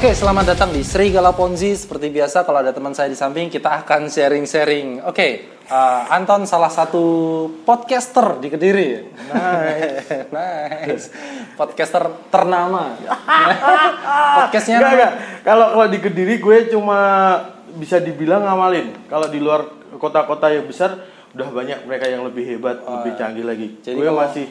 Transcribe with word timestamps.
Oke, 0.00 0.16
selamat 0.16 0.56
datang 0.56 0.72
di 0.72 0.80
Serigala 0.80 1.36
Ponzi. 1.36 1.76
Seperti 1.76 2.08
biasa, 2.08 2.48
kalau 2.48 2.64
ada 2.64 2.72
teman 2.72 2.96
saya 2.96 3.12
di 3.12 3.18
samping, 3.20 3.52
kita 3.52 3.84
akan 3.84 4.08
sharing-sharing. 4.08 5.04
Oke, 5.04 5.60
uh, 5.68 6.08
Anton 6.08 6.48
salah 6.48 6.72
satu 6.72 7.04
podcaster 7.68 8.40
di 8.40 8.48
Kediri. 8.48 9.12
Nice, 9.28 10.32
nice. 10.32 11.04
Podcaster 11.52 12.32
ternama. 12.32 12.96
Podcastnya 14.40 14.80
Enggak, 14.80 14.88
nama- 14.88 14.96
enggak. 14.96 15.12
Kalau 15.44 15.66
kalau 15.76 15.86
di 15.92 15.98
Kediri 16.00 16.34
gue 16.40 16.56
cuma 16.72 17.00
bisa 17.76 18.00
dibilang 18.00 18.40
ngamalin. 18.40 19.04
Kalau 19.04 19.28
di 19.28 19.36
luar 19.36 19.68
kota-kota 20.00 20.48
yang 20.48 20.64
besar 20.64 20.96
udah 21.36 21.48
banyak 21.52 21.84
mereka 21.84 22.08
yang 22.08 22.24
lebih 22.24 22.48
hebat, 22.48 22.80
lebih 22.88 23.20
canggih 23.20 23.44
lagi. 23.44 23.76
Jadi 23.84 24.00
gue 24.00 24.08
kalau- 24.08 24.24
masih 24.24 24.48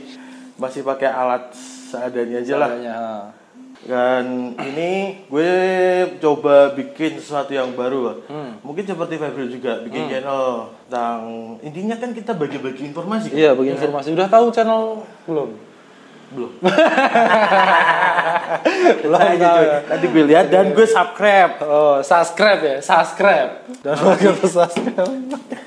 masih 0.62 0.86
pakai 0.86 1.10
alat 1.10 1.50
seadanya 1.90 2.38
aja 2.38 2.54
lah. 2.54 2.70
Seadanya, 2.70 2.94
ha. 2.94 3.39
Dan 3.80 4.56
ini 4.60 5.24
gue 5.32 5.54
coba 6.20 6.76
bikin 6.76 7.16
sesuatu 7.16 7.56
yang 7.56 7.72
baru. 7.80 8.20
Hmm. 8.28 8.60
Mungkin 8.60 8.84
seperti 8.84 9.16
Febri 9.16 9.48
juga 9.48 9.80
bikin 9.80 10.12
channel 10.12 10.68
tentang 10.88 11.20
intinya 11.64 11.96
kan 11.96 12.12
kita 12.12 12.36
bagi-bagi 12.36 12.92
informasi. 12.92 13.32
kan? 13.32 13.40
Iya, 13.40 13.52
bagi 13.56 13.72
informasi. 13.80 14.12
Udah 14.12 14.28
tahu 14.28 14.52
channel 14.52 15.08
belum? 15.24 15.50
Belum. 16.30 16.52
Belum 19.02 19.18
Aja, 19.18 19.34
tahu 19.34 19.58
cuy. 19.58 19.66
ya. 19.66 19.78
Nanti 19.90 20.06
gue 20.10 20.24
lihat 20.30 20.46
dan 20.54 20.66
gue 20.78 20.86
subscribe. 20.86 21.54
Oh, 21.66 21.98
subscribe 22.06 22.62
ya, 22.62 22.78
subscribe. 22.84 23.52
Dan 23.82 23.96
bagi 23.98 24.28
subscribe. 24.46 25.14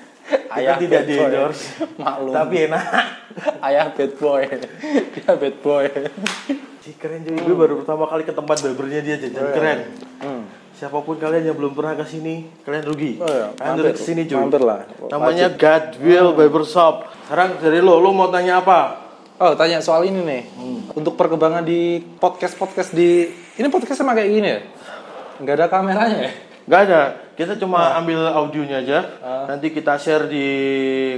Kita 0.52 0.76
tidak 0.78 1.02
di 1.08 1.14
endorse. 1.18 1.82
Maklum. 1.98 2.32
Tapi 2.32 2.56
enak. 2.68 2.84
Ayah 3.64 3.88
bad 3.90 4.12
boy. 4.20 4.44
Dia 5.16 5.32
bad 5.34 5.56
boy. 5.64 5.86
Si 6.82 6.98
keren 6.98 7.22
cuy, 7.22 7.38
gue 7.38 7.54
baru 7.54 7.78
pertama 7.78 8.10
kali 8.10 8.26
ke 8.26 8.34
tempat 8.34 8.58
barbernya 8.58 9.00
dia 9.00 9.16
jajan 9.16 9.54
keren. 9.54 9.78
Hmm. 10.18 10.42
Siapa 10.74 10.98
pun 10.98 11.14
kalian 11.14 11.46
yang 11.46 11.56
belum 11.56 11.78
pernah 11.78 11.94
ke 11.94 12.02
sini, 12.02 12.50
kalian 12.66 12.82
rugi. 12.82 13.22
Oh 13.22 13.26
iya, 13.26 13.54
kalian 13.54 13.74
mampir. 13.78 13.94
ke 13.94 14.02
sini 14.02 14.22
cuy. 14.26 14.38
Mampir 14.42 14.62
lah. 14.66 14.80
Namanya 15.06 15.46
Godwill 15.54 16.34
Barber 16.34 16.64
Shop. 16.66 17.06
Sekarang 17.22 17.54
dari 17.62 17.78
lo, 17.78 18.02
lo 18.02 18.10
mau 18.10 18.26
tanya 18.28 18.58
apa? 18.58 18.98
Oh, 19.38 19.54
tanya 19.54 19.78
soal 19.78 20.10
ini 20.10 20.26
nih. 20.26 20.42
Untuk 20.92 21.14
perkembangan 21.14 21.62
di 21.62 22.02
podcast-podcast 22.18 22.90
di 22.90 23.30
ini 23.30 23.66
podcast 23.70 24.02
sama 24.02 24.18
kayak 24.18 24.30
gini 24.30 24.48
ya? 24.50 24.60
Nggak 25.38 25.54
ada 25.54 25.66
kameranya 25.70 26.18
ya? 26.18 26.32
Gak 26.62 26.80
ada, 26.86 27.02
kita 27.34 27.58
cuma 27.58 27.90
ambil 27.98 28.22
audionya 28.22 28.86
aja. 28.86 28.98
Ah. 29.18 29.50
Nanti 29.50 29.74
kita 29.74 29.98
share 29.98 30.30
di 30.30 30.46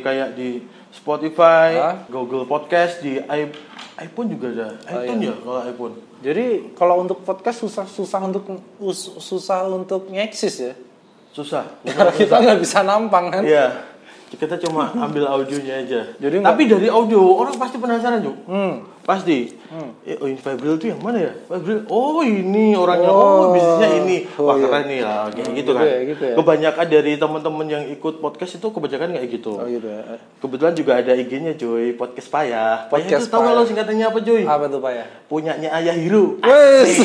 kayak 0.00 0.32
di 0.32 0.64
Spotify, 0.88 1.76
Ah. 1.76 1.96
Google 2.08 2.48
Podcast, 2.48 3.04
di 3.04 3.20
i- 3.20 3.52
iPhone 3.96 4.28
juga 4.28 4.46
ada. 4.50 4.68
iPhone 4.90 5.20
ya 5.22 5.34
kalau 5.38 5.60
iPhone. 5.62 5.94
Jadi 6.18 6.46
kalau 6.74 6.94
untuk 7.00 7.22
podcast 7.22 7.62
susah 7.62 7.86
susah 7.86 8.20
untuk 8.24 8.42
us- 8.80 9.14
susah 9.20 9.66
untuk 9.66 10.10
ngeksis 10.10 10.54
ya. 10.58 10.72
Susah. 11.30 11.66
Karena 11.82 12.10
kita 12.10 12.34
nggak 12.38 12.58
bisa 12.58 12.82
nampang 12.82 13.30
kan. 13.30 13.42
Iya. 13.42 13.92
Kita 14.34 14.58
cuma 14.58 14.90
ambil 14.90 15.30
audionya 15.30 15.86
aja. 15.86 16.00
Jadi 16.18 16.42
Tapi 16.42 16.62
dari 16.66 16.90
audio 16.90 17.22
orang 17.38 17.54
pasti 17.54 17.78
penasaran, 17.78 18.18
Cuk. 18.18 18.36
Hmm. 18.50 18.82
Pasti. 19.04 19.52
Eh, 20.02 20.16
oh, 20.16 20.28
Fabril 20.34 20.80
tuh 20.80 20.88
yang 20.88 20.96
mana 20.98 21.20
ya? 21.20 21.32
Fabril. 21.44 21.84
Oh, 21.86 22.20
ini 22.20 22.72
orangnya. 22.72 23.08
Oh, 23.08 23.20
Oh. 23.20 23.52
bisnisnya 23.52 23.90
ini. 24.00 24.16
Wah, 24.34 24.40
Oh, 24.40 24.56
iya. 24.56 24.64
keren 24.64 24.84
nih 24.86 25.00
lah. 25.00 25.28
Kayak 25.28 25.44
gitu 25.44 25.52
gitu 25.54 25.70
kan. 25.70 25.84
ya, 25.84 25.96
gitu 26.06 26.22
ya. 26.24 26.34
Kebanyakan 26.40 26.86
dari 26.88 27.12
teman-teman 27.14 27.66
yang 27.68 27.84
ikut 27.86 28.14
podcast 28.18 28.52
itu 28.54 28.66
kebanyakan 28.66 29.08
kayak 29.12 29.28
gitu. 29.30 29.52
Oh 29.54 29.66
gitu 29.66 29.84
ya. 29.84 30.00
Kebetulan 30.38 30.72
juga 30.72 30.92
ada 30.96 31.12
IG-nya, 31.12 31.52
Joy. 31.52 31.92
Podcast 31.94 32.28
Payah. 32.28 32.88
Payah 32.88 32.88
Podcast 32.88 33.22
itu 33.22 33.30
tahu 33.30 33.42
Payah. 33.44 33.54
lo 33.54 33.62
singkatannya 33.62 34.04
apa, 34.08 34.18
Joy? 34.20 34.42
Apa 34.42 34.64
tuh 34.66 34.80
Pak 34.80 34.92
ya? 34.94 35.04
Punyanya 35.26 35.68
Ayah 35.70 35.94
Hiro. 35.94 36.24
Wes. 36.40 37.04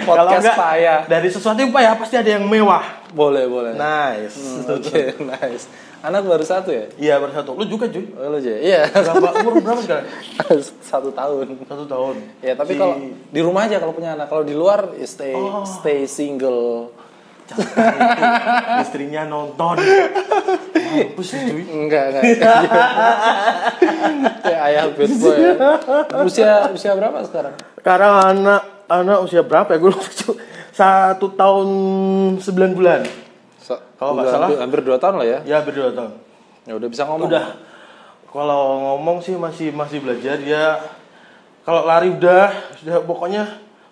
Podcast 0.00 0.42
enggak, 0.42 0.56
payah. 0.58 0.98
dari 1.06 1.28
sesuatu 1.28 1.56
yang 1.56 1.70
payah 1.70 1.94
pasti 1.94 2.14
ada 2.14 2.30
yang 2.30 2.44
mewah. 2.44 2.82
Boleh, 3.10 3.46
boleh. 3.46 3.72
Nice. 3.74 4.36
Oke, 4.66 5.14
nice. 5.30 5.64
Anak 6.00 6.24
baru 6.24 6.40
satu 6.40 6.70
ya? 6.70 6.88
Iya, 6.96 7.14
bersatu. 7.18 7.52
Lu 7.52 7.64
juga, 7.64 7.84
Joy. 7.84 8.08
Oh, 8.14 8.24
lu 8.26 8.36
aja. 8.36 8.52
Iya. 8.52 8.88
Berapa 8.88 9.28
umur 9.38 9.60
berapa 9.60 9.80
sekarang? 9.80 10.06
satu 10.90 11.10
tahun. 11.10 11.60
Satu 11.62 11.84
tahun. 11.84 12.16
Ya 12.40 12.54
tapi 12.54 12.72
Si- 12.72 12.80
kalau 12.80 12.96
di 13.28 13.40
rumah 13.40 13.64
aja 13.64 13.76
kalau 13.76 13.92
punya 13.92 14.14
anak. 14.14 14.26
Kalau 14.26 14.40
di 14.40 14.52
luar 14.52 14.96
ya 14.96 15.04
stay 15.04 15.32
Oh. 15.32 15.60
stay 15.62 16.04
single. 16.04 16.88
Jangan 17.46 18.78
istrinya 18.80 19.26
nonton. 19.26 19.74
Mampus 19.74 21.26
sih, 21.26 21.40
cuy. 21.44 21.66
Enggak 21.66 22.14
enggak. 22.14 22.22
Kayak 24.40 24.60
ayah 24.70 24.84
bad 24.88 25.10
boy. 25.12 25.34
ya. 25.34 25.52
Usia 26.22 26.52
usia 26.70 26.92
berapa 26.94 27.18
sekarang? 27.24 27.54
Sekarang 27.74 28.12
anak 28.24 28.62
anak 28.86 29.18
usia 29.20 29.42
berapa 29.42 29.68
ya? 29.68 29.78
Gue 29.78 29.90
lupa, 29.90 30.06
cuy. 30.06 30.38
Satu 30.70 31.26
tahun 31.34 31.68
sembilan 32.38 32.70
bulan. 32.72 33.00
Kalau 34.00 34.16
nggak 34.16 34.26
salah. 34.26 34.48
hampir, 34.48 34.58
hampir 34.58 34.80
dua 34.82 34.96
tahun 34.98 35.14
lah 35.22 35.26
ya. 35.26 35.38
Ya 35.46 35.58
berdua 35.62 35.94
tahun. 35.94 36.12
Ya 36.66 36.72
udah 36.76 36.88
bisa 36.88 37.02
ngomong. 37.06 37.28
Udah. 37.30 37.46
Kalau 38.30 38.62
ngomong 38.78 39.18
sih 39.22 39.34
masih 39.34 39.74
masih 39.74 39.98
belajar 40.02 40.38
ya. 40.42 40.78
Kalau 41.66 41.84
lari 41.84 42.08
udah, 42.10 42.50
sudah 42.80 43.04
pokoknya 43.04 43.44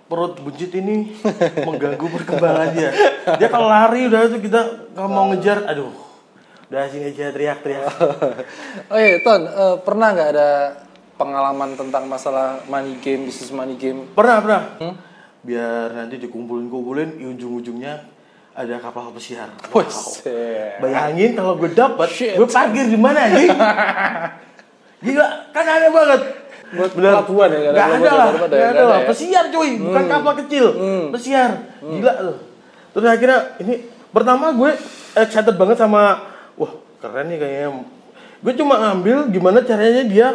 perut 0.08 0.40
buncit 0.40 0.72
ini 0.72 1.12
mengganggu 1.68 2.06
perkembangan 2.08 2.68
dia. 2.72 2.90
Dia 3.36 3.48
kalau 3.52 3.68
lari 3.68 4.08
udah 4.08 4.20
itu 4.24 4.38
kita 4.40 4.90
nggak 4.96 5.08
mau 5.10 5.28
ngejar, 5.30 5.68
aduh. 5.68 5.92
Udah 6.68 6.88
sini 6.88 7.12
aja 7.12 7.32
teriak-teriak. 7.32 7.84
Oh 8.92 8.98
iya, 9.00 9.20
Ton, 9.20 9.44
eh, 9.44 9.76
pernah 9.84 10.12
nggak 10.16 10.30
ada 10.36 10.50
pengalaman 11.20 11.76
tentang 11.76 12.08
masalah 12.08 12.62
money 12.70 12.96
game, 13.04 13.28
bisnis 13.28 13.52
money 13.52 13.76
game? 13.76 14.08
Pernah, 14.16 14.36
pernah. 14.40 14.62
Hmm? 14.80 14.94
Biar 15.44 15.92
nanti 15.92 16.16
dikumpulin-kumpulin, 16.20 17.20
ujung-ujungnya 17.20 18.17
ada 18.58 18.74
kapal 18.82 19.14
pesiar. 19.14 19.54
Wes. 19.70 20.26
Bayangin 20.82 21.38
kalau 21.38 21.54
gue 21.54 21.70
dapat, 21.70 22.10
Shit. 22.10 22.34
gue 22.34 22.48
parkir 22.50 22.90
di 22.90 22.98
mana 22.98 23.30
anjing? 23.30 23.54
Gila, 25.06 25.28
kan 25.54 25.62
aneh 25.62 25.90
banget. 25.94 26.20
Buat 26.68 26.90
pelabuhan 26.92 27.48
ya, 27.54 27.58
ada 27.70 27.70
Gak 27.72 27.88
ada 28.02 28.10
lah, 28.12 28.28
gak 28.34 28.50
ya, 28.50 28.66
ada 28.68 28.72
nggak 28.74 28.86
lah. 28.90 29.00
ya? 29.00 29.06
Pesiar 29.08 29.44
cuy, 29.54 29.70
bukan 29.78 30.04
kapal 30.10 30.32
kecil. 30.44 30.66
Pesiar, 31.14 31.50
gila 31.80 32.12
tuh. 32.18 32.36
Terus 32.92 33.06
akhirnya 33.06 33.38
ini 33.62 33.74
pertama 34.10 34.50
gue 34.52 34.74
excited 35.14 35.54
banget 35.54 35.78
sama, 35.78 36.28
wah 36.58 36.72
keren 36.98 37.30
nih 37.30 37.38
kayaknya. 37.38 37.68
Gue 38.42 38.52
cuma 38.58 38.74
ngambil 38.82 39.30
gimana 39.30 39.62
caranya 39.62 40.02
dia 40.02 40.28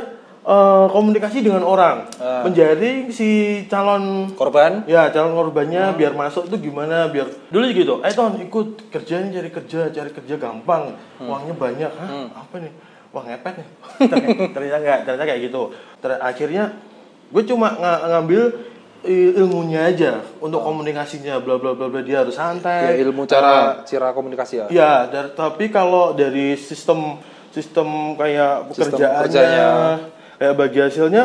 eh, 0.44 0.86
komunikasi 0.88 1.40
dengan 1.40 1.64
orang, 1.64 2.04
Ah. 2.16 2.44
menjaring 2.44 3.08
si 3.09 3.30
calon 3.66 4.28
Korban? 4.31 4.84
Ya 4.86 5.08
calon 5.09 5.34
korbannya 5.34 5.92
biar 5.94 6.12
masuk 6.14 6.46
tuh 6.46 6.58
gimana 6.58 7.08
biar 7.08 7.31
dulu 7.48 7.64
gitu. 7.70 7.94
Eh 8.00 8.12
ton 8.12 8.36
ikut 8.36 8.90
kerja 8.90 9.20
nih 9.20 9.31
cari 9.34 9.50
kerja 9.50 9.80
cari 9.90 10.12
kerja 10.12 10.36
gampang 10.36 10.94
uangnya 11.18 11.54
banyak. 11.54 11.92
Hah 11.92 12.09
apa 12.38 12.56
nih? 12.59 12.72
Wah 13.09 13.24
ngepet 13.24 13.54
nih. 13.56 13.68
ternyata 14.54 14.78
nggak 14.78 15.00
ternyata 15.04 15.26
kayak 15.26 15.42
gitu. 15.44 15.62
Ter 15.98 16.12
akhirnya 16.18 16.64
gue 17.30 17.44
cuma 17.44 17.72
nga- 17.74 18.04
ngambil 18.10 18.42
ilmunya 19.04 19.84
aja 19.86 20.12
untuk 20.40 20.60
komunikasinya 20.60 21.36
bla 21.38 21.56
bla 21.56 21.72
bla 21.72 21.88
bla 21.88 22.00
dia 22.00 22.24
harus 22.24 22.31
Ya, 22.31 22.40
santai. 22.42 23.00
ilmu 23.00 23.24
cara 23.25 23.84
cara 23.84 24.12
komunikasi 24.12 24.64
ya. 24.64 24.66
Ya, 24.70 24.94
tapi 25.30 25.68
kalau 25.68 26.12
dari 26.14 26.56
sistem 26.56 27.20
sistem 27.52 27.86
kayak 28.16 28.72
pekerjaannya. 28.72 30.12
Kayak 30.44 30.59
bagi 30.59 30.80
hasilnya, 30.81 31.24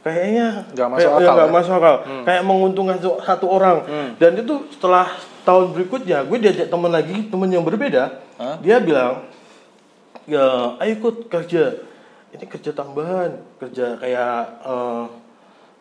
kayaknya 0.00 0.64
Nggak 0.72 0.88
masuk 0.88 0.96
kayak- 0.98 1.12
akal, 1.14 1.20
ya, 1.22 1.32
nggak 1.36 1.44
ya? 1.44 1.52
masuk 1.54 1.74
akal. 1.74 1.96
Kayak 2.24 2.42
menguntungkan 2.42 2.96
satu, 3.20 3.46
orang. 3.46 3.76
Dan 4.16 4.32
itu 4.34 4.54
setelah 4.70 5.06
tahun 5.44 5.66
berikutnya, 5.70 6.24
gue 6.24 6.38
diajak 6.40 6.66
teman 6.66 6.88
lagi, 6.88 7.28
teman 7.28 7.52
yang 7.52 7.60
berbeda, 7.60 8.24
Hah? 8.34 8.56
dia 8.58 8.80
bilang, 8.80 9.28
ya, 10.24 10.80
ayo 10.80 10.92
ikut 10.94 11.28
kerja. 11.28 11.84
Ini 12.32 12.44
kerja 12.48 12.72
tambahan, 12.72 13.30
kerja 13.58 13.94
kayak 13.94 14.34
eh, 14.64 15.04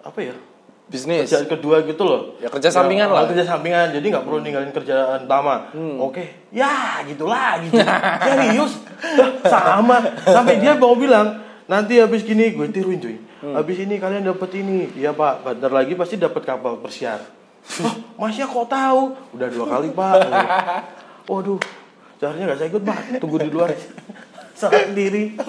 apa 0.03 0.19
ya? 0.21 0.36
Bisnis. 0.83 1.25
kerjaan 1.25 1.47
kedua 1.50 1.79
gitu 1.81 2.03
loh 2.03 2.36
Ya, 2.38 2.51
kerja 2.51 2.68
sampingan 2.69 3.07
lah. 3.07 3.24
kerja 3.25 3.47
sampingan 3.47 3.89
jadi 3.89 4.03
nggak 4.03 4.19
perlu 4.21 4.44
ninggalin 4.44 4.68
kerjaan 4.69 5.24
utama 5.24 5.71
oke 5.97 6.51
ya 6.51 7.00
gitulah 7.07 7.56
gitu 7.63 7.79
serius 8.19 8.83
Lah, 9.15 9.31
sama 9.47 9.97
sampai 10.21 10.59
dia 10.59 10.75
mau 10.75 10.91
bilang 10.94 11.39
nanti 11.65 12.00
habis 12.00 12.24
gini 12.24 12.51
gue 12.51 12.68
tiruin 12.69 13.00
cuy. 13.00 13.18
Habis 13.44 13.83
ini 13.83 14.00
kalian 14.00 14.24
dapat 14.24 14.56
ini. 14.56 14.88
Iya 14.95 15.12
pak. 15.12 15.44
Bentar 15.44 15.68
lagi 15.68 15.95
pasti 15.95 16.15
dapat 16.15 16.44
kapal 16.44 16.80
persiar. 16.80 17.19
Oh, 17.83 17.95
masnya 18.19 18.48
kok 18.48 18.68
tahu? 18.68 19.15
Udah 19.36 19.48
dua 19.48 19.65
kali 19.68 19.89
pak. 19.92 20.13
Waduh 21.31 21.60
seharusnya 22.19 22.44
nggak 22.48 22.60
saya 22.60 22.69
ikut 22.71 22.83
pak. 22.83 23.00
Tunggu 23.19 23.38
di 23.39 23.51
luar. 23.51 23.71
Salah 24.56 24.88
sendiri. 24.88 25.36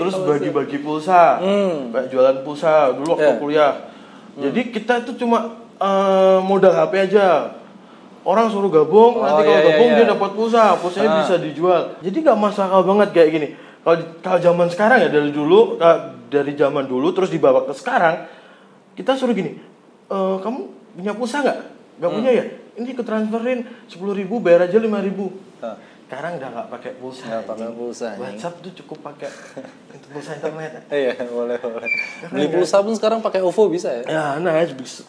Terus 0.00 0.14
bagi-bagi 0.20 0.78
pulsa. 0.84 1.40
Kayak 1.88 2.06
jualan 2.12 2.36
pulsa. 2.44 2.92
Dulu 2.92 3.16
waktu 3.16 3.24
Ya. 3.24 3.36
kuliah. 3.40 3.72
Jadi 4.34 4.60
kita 4.74 5.00
itu 5.04 5.24
cuma 5.24 5.56
eh, 5.80 6.38
modal 6.44 6.72
HP 6.74 6.92
aja. 7.12 7.56
Orang 8.24 8.48
suruh 8.48 8.72
gabung. 8.72 9.20
Oh, 9.20 9.24
nanti 9.24 9.44
kalau 9.44 9.52
iya, 9.52 9.60
iya, 9.60 9.68
gabung 9.72 9.90
iya. 9.92 9.96
dia 10.00 10.06
dapat 10.16 10.30
pulsa. 10.32 10.64
Pulsanya 10.80 11.08
Ah. 11.12 11.16
bisa 11.24 11.34
dijual. 11.40 11.80
Jadi 12.00 12.16
nggak 12.24 12.38
masuk 12.40 12.64
akal 12.64 12.82
banget 12.84 13.08
kayak 13.12 13.30
gini 13.32 13.48
kalau 13.84 13.96
di- 13.96 14.10
kalau 14.18 14.38
zaman 14.38 14.66
sekarang 14.66 14.98
ya 14.98 15.08
dari 15.08 15.28
dulu 15.28 15.76
dari 16.26 16.52
zaman 16.52 16.84
dulu 16.84 17.12
terus 17.12 17.28
dibawa 17.28 17.62
ke 17.62 17.72
sekarang 17.72 18.26
kita 18.94 19.14
suruh 19.14 19.30
gini, 19.30 19.60
"Eh, 20.06 20.36
kamu 20.40 20.58
punya 20.94 21.12
pulsa 21.12 21.42
nggak? 21.42 21.58
Nggak 21.98 22.10
punya 22.10 22.30
ya? 22.32 22.44
Ini 22.74 22.86
ikut 22.90 23.04
transferin 23.04 23.60
sepuluh 23.86 24.14
ribu, 24.14 24.38
bayar 24.38 24.66
aja 24.66 24.78
lima 24.78 24.98
ribu. 24.98 25.30
Sekarang 26.04 26.38
udah 26.38 26.48
nggak 26.48 26.68
pakai 26.70 26.92
pulsa. 26.94 27.24
Nggak 27.26 27.42
pakai 27.44 27.68
pulsa. 27.70 28.08
WhatsApp 28.14 28.54
tuh 28.60 28.72
cukup 28.76 28.98
pakai 29.04 29.28
itu 29.96 30.06
pulsa 30.08 30.30
internet. 30.32 30.86
Iya, 30.86 31.26
boleh, 31.26 31.58
boleh. 31.58 31.90
Beli 32.28 32.46
pulsa 32.50 32.78
pun 32.80 32.94
sekarang 32.94 33.18
pakai 33.18 33.42
OVO 33.42 33.66
bisa 33.66 33.90
ya? 33.90 34.02
Ya, 34.06 34.24
nah, 34.38 34.54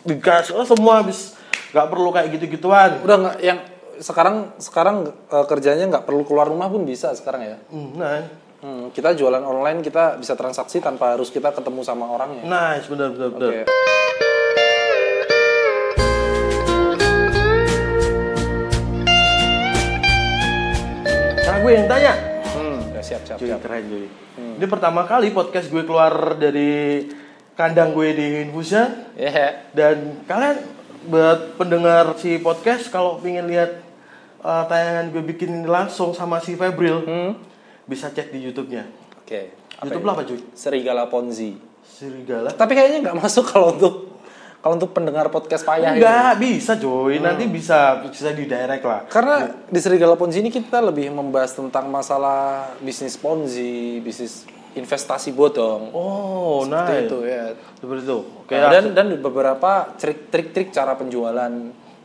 digas 0.01 0.50
oh, 0.50 0.66
semua 0.66 1.01
habis 1.01 1.38
nggak 1.69 1.88
perlu 1.89 2.10
kayak 2.10 2.28
gitu-gituan. 2.33 3.01
Udah 3.01 3.18
nggak 3.18 3.38
yang 3.39 3.60
sekarang 3.98 4.50
sekarang 4.57 4.95
eh, 5.30 5.45
kerjanya 5.45 5.86
nggak 5.88 6.06
perlu 6.06 6.25
keluar 6.25 6.50
rumah 6.50 6.68
pun 6.68 6.81
bisa 6.83 7.13
sekarang 7.13 7.44
ya. 7.44 7.57
Hmm, 7.69 7.95
Nah, 7.95 8.25
Hmm, 8.66 8.90
kita 8.90 9.14
jualan 9.14 9.46
online 9.46 9.86
kita 9.86 10.18
bisa 10.18 10.34
transaksi 10.34 10.82
tanpa 10.82 11.14
harus 11.14 11.30
kita 11.30 11.54
ketemu 11.54 11.86
sama 11.86 12.10
orangnya. 12.10 12.42
nice, 12.44 12.90
benar 12.90 13.14
benar 13.14 13.30
benar. 13.30 13.50
Oke. 13.54 13.62
Nah, 21.46 21.58
gue 21.62 21.72
yang 21.72 21.88
tanya. 21.88 22.14
Hmm, 22.52 22.80
ya, 22.92 23.02
siap 23.02 23.22
siap 23.24 23.38
siap. 23.38 23.60
keren 23.62 23.84
cuy. 23.86 24.06
Ini 24.36 24.66
pertama 24.66 25.06
kali 25.06 25.30
podcast 25.30 25.70
gue 25.70 25.84
keluar 25.86 26.36
dari 26.36 27.06
kandang 27.56 27.94
gue 27.94 28.10
di 28.12 28.28
Infusia 28.42 29.14
Ya. 29.16 29.64
dan 29.72 30.26
kalian 30.26 30.58
buat 31.06 31.56
pendengar 31.56 32.18
si 32.18 32.42
podcast 32.42 32.90
kalau 32.90 33.22
pengen 33.22 33.46
lihat 33.46 33.80
uh, 34.42 34.66
tayangan 34.66 35.14
gue 35.14 35.24
bikin 35.24 35.64
langsung 35.64 36.12
sama 36.12 36.42
si 36.42 36.58
Febril 36.58 37.06
bisa 37.86 38.10
cek 38.10 38.30
di 38.30 38.42
YouTube-nya. 38.42 38.84
Oke. 39.18 39.54
Apa 39.76 39.86
YouTube 39.86 40.02
ini? 40.02 40.08
lo 40.08 40.12
apa 40.12 40.24
cuy? 40.24 40.40
Serigala 40.52 41.04
Ponzi. 41.06 41.52
Serigala. 41.82 42.50
Tapi 42.50 42.74
kayaknya 42.74 43.00
nggak 43.04 43.18
masuk 43.18 43.46
kalau 43.52 43.72
untuk 43.72 43.94
kalau 44.60 44.82
untuk 44.82 44.92
pendengar 44.92 45.30
podcast 45.30 45.62
payah 45.62 45.94
ini. 45.94 46.02
Enggak 46.02 46.42
bisa 46.42 46.74
cuy, 46.76 47.22
nanti 47.22 47.46
bisa 47.46 48.02
bisa 48.02 48.34
di 48.34 48.46
direct 48.46 48.82
lah. 48.82 49.06
Karena 49.06 49.46
di 49.64 49.78
Serigala 49.78 50.18
Ponzi 50.18 50.42
ini 50.42 50.50
kita 50.50 50.82
lebih 50.82 51.14
membahas 51.14 51.54
tentang 51.54 51.86
masalah 51.86 52.74
bisnis 52.82 53.14
Ponzi, 53.14 54.02
bisnis 54.02 54.42
investasi 54.74 55.31
bodong. 55.31 55.94
Oh, 55.94 56.66
Seperti 56.66 56.92
nice. 56.92 57.06
itu 57.06 57.18
ya. 57.24 57.44
Seperti 57.78 58.02
itu. 58.04 58.20
Oke. 58.42 58.56
Nah, 58.58 58.70
dan 58.74 58.84
dan 58.92 59.08
beberapa 59.22 59.72
trik- 59.96 60.28
trik-trik 60.28 60.70
cara 60.70 60.94
penjualan 60.94 61.54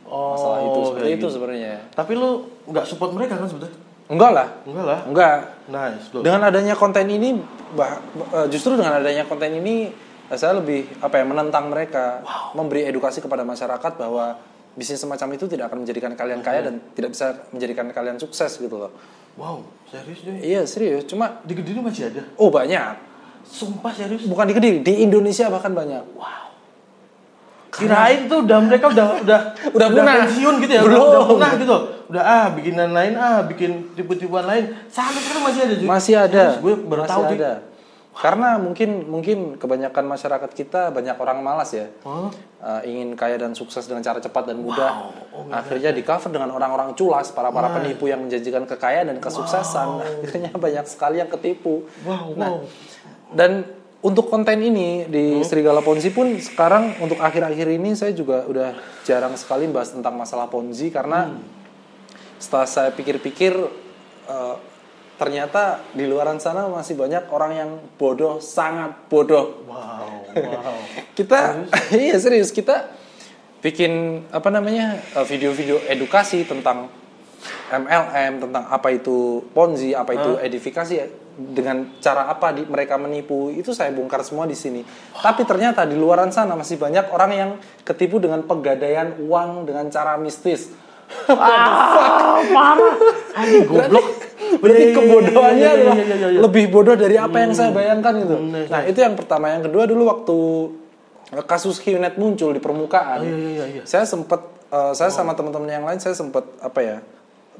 Oh, 0.04 0.34
masalah 0.34 0.58
itu 0.60 0.80
seperti 0.84 1.00
kayak 1.00 1.16
itu 1.16 1.18
gitu. 1.22 1.26
sebenarnya. 1.30 1.74
Tapi 1.94 2.12
lu 2.12 2.30
nggak 2.66 2.82
support 2.84 3.14
mereka 3.14 3.38
kan 3.38 3.46
sebetulnya? 3.46 3.78
Enggak 4.10 4.30
lah. 4.34 4.48
Enggak 4.66 4.86
lah. 4.90 5.00
Enggak. 5.06 5.38
Nice, 5.70 6.04
bro. 6.10 6.20
Dengan 6.26 6.40
adanya 6.50 6.74
konten 6.74 7.06
ini 7.06 7.38
bah- 7.72 8.02
eh, 8.34 8.46
justru 8.50 8.74
dengan 8.74 8.98
adanya 8.98 9.22
konten 9.24 9.54
ini 9.54 9.94
saya 10.30 10.58
lebih 10.58 10.86
apa 10.98 11.14
ya 11.18 11.24
menentang 11.26 11.70
mereka 11.70 12.22
memberi 12.54 12.86
edukasi 12.86 13.22
kepada 13.22 13.46
masyarakat 13.46 13.92
bahwa 13.98 14.38
bisnis 14.74 15.02
semacam 15.02 15.34
itu 15.34 15.50
tidak 15.50 15.70
akan 15.70 15.82
menjadikan 15.82 16.14
kalian 16.14 16.42
kaya 16.42 16.70
dan 16.70 16.78
tidak 16.94 17.10
bisa 17.14 17.46
menjadikan 17.50 17.86
kalian 17.90 18.18
sukses 18.18 18.58
gitu 18.58 18.78
loh. 18.78 18.90
Wow, 19.38 19.62
serius 19.86 20.22
cuy. 20.26 20.38
Iya 20.42 20.62
serius, 20.66 21.06
cuma 21.06 21.38
Di 21.46 21.54
Kediri 21.54 21.78
masih 21.78 22.10
ada. 22.10 22.22
oh 22.34 22.50
banyak. 22.50 22.94
Sumpah 23.46 23.94
serius. 23.94 24.26
Bukan 24.26 24.46
di 24.46 24.54
Kediri, 24.54 24.78
di 24.82 25.02
Indonesia 25.02 25.50
bahkan 25.50 25.70
banyak. 25.70 26.02
Kirain 27.70 28.26
tuh 28.26 28.42
udah 28.42 28.58
mereka 28.60 28.90
udah 28.90 29.06
udah 29.24 29.40
Udah 29.70 29.88
punah. 29.88 30.14
pensiun 30.26 30.54
gitu 30.58 30.72
ya, 30.74 30.82
udah, 30.82 30.90
Belum. 30.90 31.06
udah 31.08 31.22
punah 31.24 31.50
gitu. 31.54 31.76
Udah 32.10 32.22
ah 32.22 32.46
bikinan 32.50 32.90
lain 32.90 33.14
ah 33.14 33.40
bikin 33.42 33.94
tipu-tipuan 33.94 34.44
lain. 34.44 34.74
Sampai 34.86 35.22
sekarang 35.22 35.44
masih 35.46 35.60
ada 35.62 35.74
cuy. 35.74 35.86
Masih 35.86 36.14
ada. 36.18 36.44
Gue 36.58 36.74
baru 36.74 37.02
Masih 37.06 37.12
tahu 37.14 37.22
ada. 37.38 37.52
Karena 38.10 38.58
mungkin 38.58 39.06
mungkin 39.06 39.38
kebanyakan 39.54 40.04
masyarakat 40.04 40.50
kita 40.50 40.90
banyak 40.90 41.14
orang 41.14 41.40
malas 41.40 41.70
ya. 41.72 41.86
Hah? 42.02 42.28
Uh, 42.60 42.80
ingin 42.84 43.14
kaya 43.14 43.38
dan 43.38 43.54
sukses 43.54 43.86
dengan 43.86 44.02
cara 44.02 44.18
cepat 44.18 44.50
dan 44.50 44.58
mudah. 44.58 45.14
Akhirnya 45.48 45.94
di 45.94 46.02
cover 46.02 46.28
dengan 46.28 46.50
orang-orang 46.50 46.92
culas, 46.92 47.30
para 47.30 47.48
para 47.48 47.70
penipu 47.70 48.04
yang 48.04 48.20
menjanjikan 48.20 48.66
kekayaan 48.66 49.08
dan 49.08 49.18
kesuksesan. 49.18 49.88
Akhirnya 50.26 50.52
banyak 50.52 50.84
sekali 50.84 51.16
yang 51.16 51.30
ketipu. 51.30 51.86
Wow, 52.02 52.34
Nah, 52.34 52.50
wow. 52.50 52.66
dan 53.32 53.64
untuk 54.00 54.32
konten 54.32 54.64
ini 54.64 55.04
di 55.04 55.44
Serigala 55.44 55.84
Ponzi 55.84 56.08
pun 56.08 56.32
sekarang 56.40 56.96
untuk 57.04 57.20
akhir-akhir 57.20 57.68
ini 57.68 57.92
saya 57.92 58.16
juga 58.16 58.48
udah 58.48 58.72
jarang 59.04 59.36
sekali 59.36 59.68
bahas 59.68 59.92
tentang 59.92 60.16
masalah 60.16 60.48
Ponzi 60.48 60.88
karena 60.88 61.36
setelah 62.40 62.64
saya 62.64 62.90
pikir-pikir 62.96 63.52
eh, 64.24 64.56
ternyata 65.20 65.84
di 65.92 66.08
luaran 66.08 66.40
sana 66.40 66.64
masih 66.72 66.96
banyak 66.96 67.28
orang 67.28 67.52
yang 67.52 67.70
bodoh, 68.00 68.40
sangat 68.40 68.96
bodoh. 69.12 69.68
Wow, 69.68 70.32
wow. 70.32 70.76
Kita 71.12 71.68
iya 71.92 72.16
serius 72.16 72.48
kita 72.56 72.88
bikin 73.60 74.24
apa 74.32 74.48
namanya 74.48 74.96
eh, 74.96 75.26
video-video 75.28 75.76
edukasi 75.92 76.48
tentang 76.48 76.88
MLM 77.70 78.42
tentang 78.42 78.64
apa 78.66 78.88
itu 78.90 79.46
Ponzi, 79.54 79.94
apa 79.94 80.10
itu 80.14 80.36
edifikasi 80.42 80.92
ya, 80.92 81.06
dengan 81.38 81.96
cara 82.02 82.26
apa 82.28 82.52
di, 82.52 82.66
mereka 82.66 82.98
menipu 82.98 83.48
itu 83.54 83.70
saya 83.70 83.94
bongkar 83.94 84.26
semua 84.26 84.44
di 84.44 84.58
sini. 84.58 84.82
Tapi 85.14 85.46
ternyata 85.46 85.86
di 85.86 85.94
luaran 85.94 86.34
sana 86.34 86.58
masih 86.58 86.76
banyak 86.76 87.08
orang 87.14 87.30
yang 87.32 87.50
ketipu 87.86 88.18
dengan 88.18 88.42
pegadaian 88.44 89.16
uang 89.22 89.64
dengan 89.70 89.86
cara 89.88 90.18
mistis. 90.18 90.68
Anjing 93.38 93.64
goblok. 93.70 94.06
Berarti 94.60 94.82
Iya, 94.82 94.90
iya, 94.90 94.90
iya, 94.90 94.98
kebodohannya 94.98 95.68
adalah 95.70 95.96
lebih 96.42 96.64
bodoh 96.74 96.96
dari 96.98 97.14
apa 97.14 97.38
yang 97.38 97.52
saya 97.54 97.70
bayangkan 97.70 98.12
gitu. 98.18 98.34
Hmm, 98.34 98.66
Nah, 98.66 98.82
itu 98.82 98.98
yang 98.98 99.14
pertama. 99.14 99.46
Yang 99.54 99.70
kedua 99.70 99.84
dulu 99.86 100.02
waktu 100.10 100.36
kasus 101.46 101.78
QNet 101.78 102.18
muncul 102.18 102.50
di 102.50 102.58
permukaan. 102.58 103.22
Oh, 103.22 103.26
iya, 103.26 103.36
iya, 103.38 103.64
iya. 103.78 103.82
Saya 103.86 104.02
sempat 104.02 104.42
eh, 104.74 104.92
saya 104.98 105.10
sama 105.14 105.38
teman-teman 105.38 105.70
yang 105.70 105.86
lain 105.86 106.02
saya 106.02 106.18
sempat 106.18 106.42
apa 106.58 106.80
ya? 106.82 106.96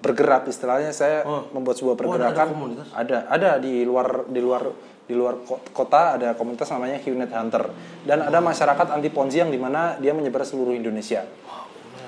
Bergerak. 0.01 0.49
Istilahnya 0.49 0.91
saya 0.91 1.23
Oh. 1.23 1.47
membuat 1.53 1.77
sebuah 1.77 1.95
Oh, 2.01 2.17
ada- 2.17 2.33
ada 2.33 2.45
pergerakan. 2.49 2.89
ada 2.97 3.17
ada 3.29 3.51
di 3.61 3.85
luar 3.85 4.25
di 4.27 4.41
luar 4.41 4.63
di 5.05 5.15
luar 5.19 5.43
ko- 5.43 5.61
kota 5.75 6.15
ada 6.17 6.39
komunitas 6.39 6.71
namanya 6.71 7.03
QNet 7.03 7.31
Hunter. 7.31 7.65
Dan 8.07 8.25
ada 8.25 8.39
masyarakat 8.39 8.87
anti 8.95 9.11
ponzi 9.11 9.43
yang 9.43 9.51
di 9.51 9.59
mana 9.59 9.99
dia 9.99 10.15
menyebar 10.15 10.47
seluruh 10.47 10.71
Indonesia. 10.71 11.27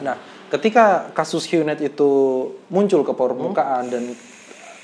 Nah, 0.03 0.17
ketika 0.49 1.11
kasus 1.11 1.47
QNet 1.47 1.83
itu 1.83 2.11
muncul 2.71 3.03
ke 3.03 3.13
permukaan 3.13 3.91
dan 3.91 4.15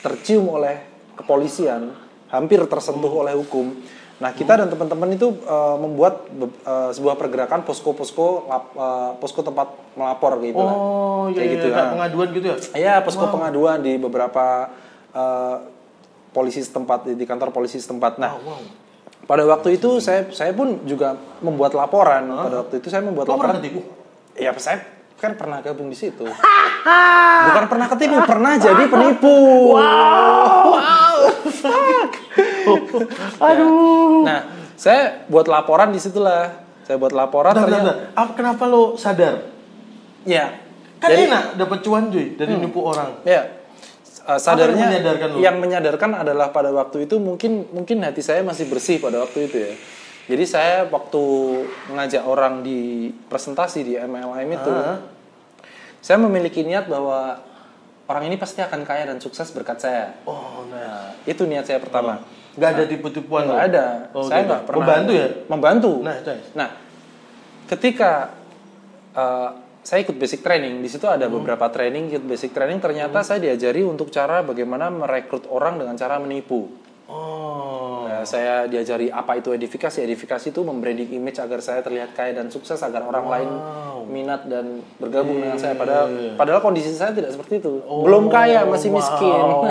tercium 0.02 0.50
oleh 0.50 0.82
kepolisian, 1.14 1.90
hampir 2.30 2.62
tersentuh 2.66 3.10
oleh 3.10 3.34
hukum. 3.34 3.74
Nah, 4.18 4.34
kita 4.34 4.58
dan 4.58 4.66
teman-teman 4.66 5.14
itu 5.14 5.30
uh, 5.46 5.78
membuat 5.78 6.26
uh, 6.66 6.90
sebuah 6.90 7.14
pergerakan 7.14 7.62
posko-posko 7.62 8.44
lap- 8.44 8.74
uh, 8.74 9.10
posko 9.14 9.40
tempat 9.40 9.70
melapor 9.94 10.42
gitu 10.42 10.58
lah. 10.58 10.74
Oh, 10.74 11.24
iya, 11.30 11.34
Kayak 11.34 11.44
iya, 11.44 11.54
gitu 11.54 11.66
kayak 11.68 11.78
ya. 11.78 11.92
pengaduan 11.94 12.28
gitu 12.34 12.46
ya. 12.46 12.56
Iya, 12.74 12.94
posko 13.06 13.24
pengaduan 13.30 13.78
di 13.78 13.94
beberapa 13.94 14.74
uh, 15.14 15.56
polisi 16.28 16.58
setempat 16.58 17.06
di 17.08 17.22
kantor 17.22 17.54
polisi 17.54 17.78
setempat. 17.78 18.18
Nah, 18.18 18.34
Wow. 18.34 18.58
pada 19.22 19.46
waktu 19.46 19.78
itu 19.78 20.02
saya 20.02 20.26
saya 20.34 20.50
pun 20.50 20.82
juga 20.82 21.14
membuat 21.38 21.72
laporan. 21.72 22.26
Pada 22.26 22.66
waktu 22.66 22.82
itu 22.82 22.90
saya 22.90 23.06
membuat 23.06 23.30
Lo 23.30 23.38
laporan. 23.38 23.62
pernah? 23.62 23.86
Iya, 24.34 24.50
saya 24.58 24.82
kan 25.14 25.38
pernah 25.38 25.62
gabung 25.62 25.86
di 25.86 25.94
situ. 25.94 26.24
Bukan 27.46 27.64
pernah 27.70 27.86
ketipu, 27.86 28.18
pernah 28.26 28.58
jadi 28.58 28.82
penipu. 28.90 29.78
Aduh. 33.48 34.22
Nah, 34.22 34.40
saya 34.74 35.24
buat 35.26 35.46
laporan 35.46 35.90
di 35.90 35.98
situlah. 35.98 36.64
Saya 36.82 36.96
buat 36.96 37.12
laporan 37.12 37.52
Bentar, 37.52 37.64
bentar, 37.64 37.78
ternyata. 37.78 37.92
bentar. 38.08 38.16
Apa- 38.16 38.34
kenapa 38.34 38.64
lo 38.64 38.96
sadar? 38.96 39.34
Ya. 40.24 40.56
Kan 40.98 41.08
Jadi- 41.08 41.24
enak 41.28 41.44
dapat 41.56 41.78
cuan 41.80 42.04
cuy 42.08 42.34
dari 42.34 42.52
nipu 42.54 42.80
orang. 42.82 43.22
Ya. 43.22 43.54
Uh, 44.24 44.36
sadarnya 44.36 44.76
yang 44.76 44.92
menyadarkan 44.92 45.28
yang 45.40 45.56
menyadarkan 45.56 46.10
adalah 46.12 46.52
pada 46.52 46.68
waktu 46.68 47.08
itu 47.08 47.16
mungkin 47.16 47.64
mungkin 47.72 48.04
hati 48.04 48.20
saya 48.20 48.44
masih 48.44 48.68
bersih 48.68 49.00
pada 49.00 49.24
waktu 49.24 49.48
itu 49.48 49.56
ya. 49.56 49.72
Jadi 50.28 50.44
saya 50.44 50.84
waktu 50.84 51.22
mengajak 51.88 52.28
orang 52.28 52.60
di 52.60 53.08
presentasi 53.32 53.80
di 53.80 53.96
MLM 53.96 54.48
itu, 54.52 54.68
Ah. 54.68 55.00
saya 55.98 56.20
memiliki 56.20 56.60
niat 56.60 56.84
bahwa 56.84 57.40
orang 58.08 58.24
ini 58.26 58.36
pasti 58.36 58.64
akan 58.64 58.80
kaya 58.82 59.04
dan 59.04 59.20
sukses 59.20 59.52
berkat 59.52 59.78
saya. 59.78 60.16
Oh, 60.24 60.64
nah. 60.66 60.76
Nah, 60.76 61.06
itu 61.28 61.44
niat 61.44 61.64
saya 61.64 61.78
pertama. 61.78 62.24
Nggak 62.58 62.70
ada 62.74 62.84
tipu-tipuan 62.88 63.46
Nggak 63.46 63.60
lo? 63.60 63.66
ada. 63.70 63.84
Oh, 64.10 64.24
saya 64.26 64.42
gitu. 64.42 64.48
nggak 64.50 64.62
pernah. 64.64 64.78
Membantu 64.82 65.12
ya? 65.14 65.28
Membantu. 65.46 65.90
Nah, 66.02 66.16
nice. 66.18 66.48
Nah, 66.56 66.68
ketika 67.68 68.12
uh, 69.14 69.50
saya 69.80 70.04
ikut 70.04 70.16
basic 70.16 70.42
training, 70.42 70.80
di 70.80 70.88
situ 70.90 71.06
ada 71.06 71.28
Hmm. 71.28 71.38
beberapa 71.40 71.68
training, 71.70 72.12
ikut 72.12 72.24
basic 72.26 72.52
training 72.52 72.76
ternyata 72.76 73.22
saya 73.22 73.38
diajari 73.38 73.80
untuk 73.80 74.10
cara 74.10 74.42
bagaimana 74.42 74.90
merekrut 74.90 75.48
orang 75.48 75.80
dengan 75.80 75.94
cara 75.94 76.18
menipu. 76.18 76.68
Oh. 77.08 77.97
Nah, 78.18 78.26
saya 78.26 78.66
diajari 78.66 79.14
apa 79.14 79.38
itu 79.38 79.54
edifikasi. 79.54 80.02
Edifikasi 80.02 80.50
itu 80.50 80.58
membranding 80.66 81.06
image 81.14 81.38
agar 81.38 81.62
saya 81.62 81.86
terlihat 81.86 82.18
kaya 82.18 82.34
dan 82.34 82.50
sukses 82.50 82.82
agar 82.82 83.06
orang 83.06 83.30
lain 83.30 83.50
minat 84.10 84.42
dan 84.50 84.82
bergabung 84.98 85.38
dengan 85.38 85.54
saya. 85.54 85.78
Padahal, 85.78 86.34
padahal 86.34 86.58
kondisi 86.58 86.90
saya 86.98 87.14
tidak 87.14 87.30
seperti 87.30 87.62
itu. 87.62 87.78
Belum 87.78 88.26
kaya, 88.26 88.66
masih 88.66 88.90
miskin. 88.90 89.30
wow. 89.30 89.62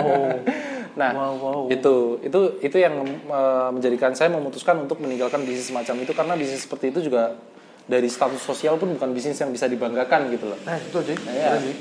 Nah, 0.98 1.14
Wow, 1.14 1.34
wow. 1.38 1.60
itu 1.70 2.18
itu 2.26 2.58
itu 2.58 2.76
yang 2.82 2.98
eh, 3.06 3.68
menjadikan 3.70 4.18
saya 4.18 4.34
memutuskan 4.34 4.82
untuk 4.82 4.98
meninggalkan 4.98 5.46
bisnis 5.46 5.70
semacam 5.70 5.94
itu 6.02 6.10
karena 6.10 6.34
bisnis 6.34 6.66
seperti 6.66 6.90
itu 6.90 7.06
juga 7.06 7.38
dari 7.86 8.10
status 8.10 8.42
sosial 8.42 8.82
pun 8.82 8.98
bukan 8.98 9.14
bisnis 9.14 9.38
yang 9.38 9.54
bisa 9.54 9.70
dibanggakan 9.70 10.26
gitu 10.34 10.50
loh. 10.50 10.58
Nah, 10.66 10.74
itu 10.74 10.98
aja. 10.98 11.14
Iya. 11.14 11.48
Keren, 11.54 11.60
cuy. 11.62 11.74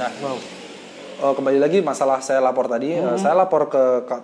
Nah, 0.00 0.10
Wow. 0.24 0.57
Eh, 1.18 1.34
kembali 1.34 1.58
lagi 1.58 1.78
masalah 1.82 2.22
saya 2.22 2.38
lapor 2.38 2.70
tadi, 2.70 2.94
eh, 2.94 3.02
Mm-hmm. 3.02 3.18
saya 3.18 3.34
lapor 3.34 3.66
ke, 3.66 3.84
ke 4.06 4.16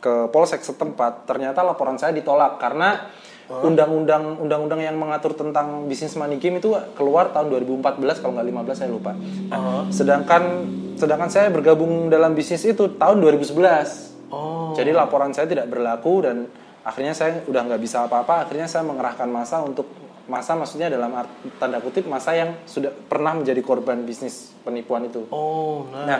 ke 0.00 0.14
polsek 0.32 0.64
setempat, 0.64 1.28
ternyata 1.28 1.60
laporan 1.60 2.00
saya 2.00 2.16
ditolak 2.16 2.56
karena 2.56 3.08
undang-undang 3.48 4.44
undang-undang 4.44 4.84
yang 4.84 4.96
mengatur 5.00 5.32
tentang 5.32 5.88
bisnis 5.88 6.12
money 6.20 6.36
game 6.36 6.60
itu 6.60 6.68
keluar 6.92 7.32
tahun 7.32 7.48
2014 7.64 8.20
kalau 8.20 8.36
nggak 8.36 8.48
15 8.52 8.76
saya 8.76 8.90
lupa. 8.92 9.16
Uh-huh. 9.16 9.88
Sedangkan 9.88 10.68
sedangkan 11.00 11.32
saya 11.32 11.48
bergabung 11.48 12.12
dalam 12.12 12.36
bisnis 12.36 12.60
itu 12.68 13.00
tahun 13.00 13.24
2011. 13.24 14.28
Oh. 14.28 14.76
Jadi 14.76 14.92
laporan 14.92 15.32
saya 15.32 15.48
tidak 15.48 15.72
berlaku 15.72 16.28
dan 16.28 16.44
akhirnya 16.84 17.16
saya 17.16 17.40
udah 17.48 17.60
nggak 17.72 17.80
bisa 17.80 18.04
apa-apa. 18.04 18.44
Akhirnya 18.44 18.68
saya 18.68 18.84
mengerahkan 18.84 19.28
masa 19.32 19.64
untuk 19.64 19.88
masa 20.28 20.52
maksudnya 20.52 20.92
dalam 20.92 21.08
art- 21.16 21.40
tanda 21.56 21.80
kutip 21.80 22.04
masa 22.04 22.36
yang 22.36 22.60
sudah 22.68 22.92
pernah 22.92 23.32
menjadi 23.32 23.64
korban 23.64 24.04
bisnis 24.04 24.52
penipuan 24.60 25.08
itu. 25.08 25.24
Oh, 25.32 25.88
nah. 25.88 26.04
Nah, 26.04 26.18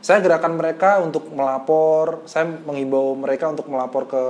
saya 0.00 0.24
gerakan 0.24 0.56
mereka 0.56 0.98
untuk 1.04 1.28
melapor, 1.28 2.24
saya 2.24 2.48
menghimbau 2.48 3.12
mereka 3.20 3.52
untuk 3.52 3.68
melapor 3.68 4.08
ke 4.08 4.22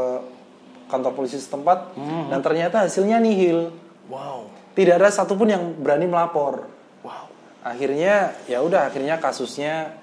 kantor 0.90 1.14
polisi 1.14 1.38
setempat 1.38 1.94
dan 2.26 2.42
ternyata 2.42 2.82
hasilnya 2.82 3.22
nihil. 3.22 3.70
Wow. 4.10 4.50
Tidak 4.74 4.98
ada 4.98 5.06
satupun 5.06 5.46
yang 5.46 5.78
berani 5.78 6.10
melapor. 6.10 6.66
Wow. 7.06 7.30
Akhirnya 7.62 8.34
ya 8.50 8.58
udah 8.58 8.90
akhirnya 8.90 9.22
kasusnya 9.22 9.94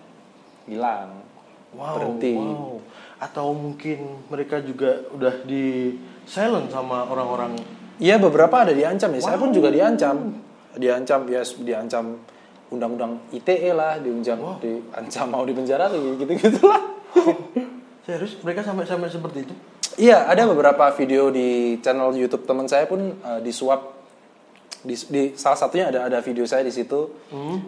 hilang. 0.63 1.19
Wow. 1.75 1.99
Berhenti. 1.99 2.33
Wow. 2.39 2.79
Atau 3.19 3.51
mungkin 3.51 4.23
mereka 4.31 4.63
juga 4.63 5.03
udah 5.11 5.43
di 5.43 5.99
silent 6.23 6.71
sama 6.71 7.03
orang-orang. 7.11 7.59
Iya 7.97 8.21
beberapa 8.21 8.53
ada 8.61 8.73
diancam 8.73 9.09
ya. 9.17 9.21
Saya 9.21 9.37
pun 9.41 9.49
juga 9.49 9.73
diancam. 9.73 10.37
Diancam 10.77 11.25
ya 11.25 11.41
diancam 11.41 12.21
undang-undang 12.69 13.17
ITE 13.33 13.71
lah, 13.73 13.97
diancam 13.97 14.59
diancam 14.61 15.25
mau 15.31 15.43
dipenjara 15.47 15.89
gitu-gitu 15.93 16.61
lah. 16.67 16.81
Serius, 18.05 18.39
mereka 18.39 18.63
sampai 18.63 18.87
sampai 18.87 19.09
seperti 19.11 19.39
itu? 19.43 19.53
Iya, 19.97 20.29
ada 20.29 20.45
beberapa 20.47 20.87
video 20.95 21.33
di 21.33 21.81
channel 21.81 22.13
YouTube 22.13 22.45
teman 22.45 22.69
saya 22.69 22.85
pun 22.85 23.17
eh, 23.17 23.39
disuap 23.41 23.97
di, 24.85 24.95
di 25.09 25.21
salah 25.33 25.57
satunya 25.57 25.89
ada 25.89 26.05
ada 26.05 26.17
video 26.21 26.45
saya 26.45 26.61
di 26.61 26.69
situ 26.69 27.09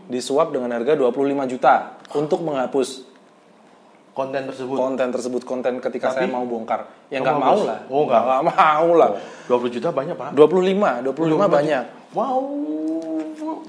disuap 0.08 0.54
dengan 0.54 0.70
harga 0.78 0.94
25 0.94 1.52
juta 1.52 1.98
untuk 2.14 2.46
menghapus 2.46 3.09
Konten 4.20 4.42
tersebut. 4.46 4.76
konten 4.76 5.08
tersebut 5.10 5.42
konten 5.48 5.74
ketika 5.80 6.12
Tapi- 6.12 6.18
saya 6.18 6.28
mau 6.28 6.44
bongkar. 6.44 6.92
Ya 7.08 7.20
Oh, 7.20 7.24
nggak 7.24 7.38
mau 7.38 7.60
lah. 7.64 7.80
Oh, 7.88 8.04
nggak. 8.04 8.22
Nggak 8.22 8.44
mau 8.52 8.90
lah. 8.94 9.10
20 9.48 9.72
juta 9.72 9.90
banyak, 9.90 10.16
Pak. 10.16 10.30
25, 10.36 11.00
25 11.00 11.48
banyak. 11.48 11.84
Wow. 12.12 12.44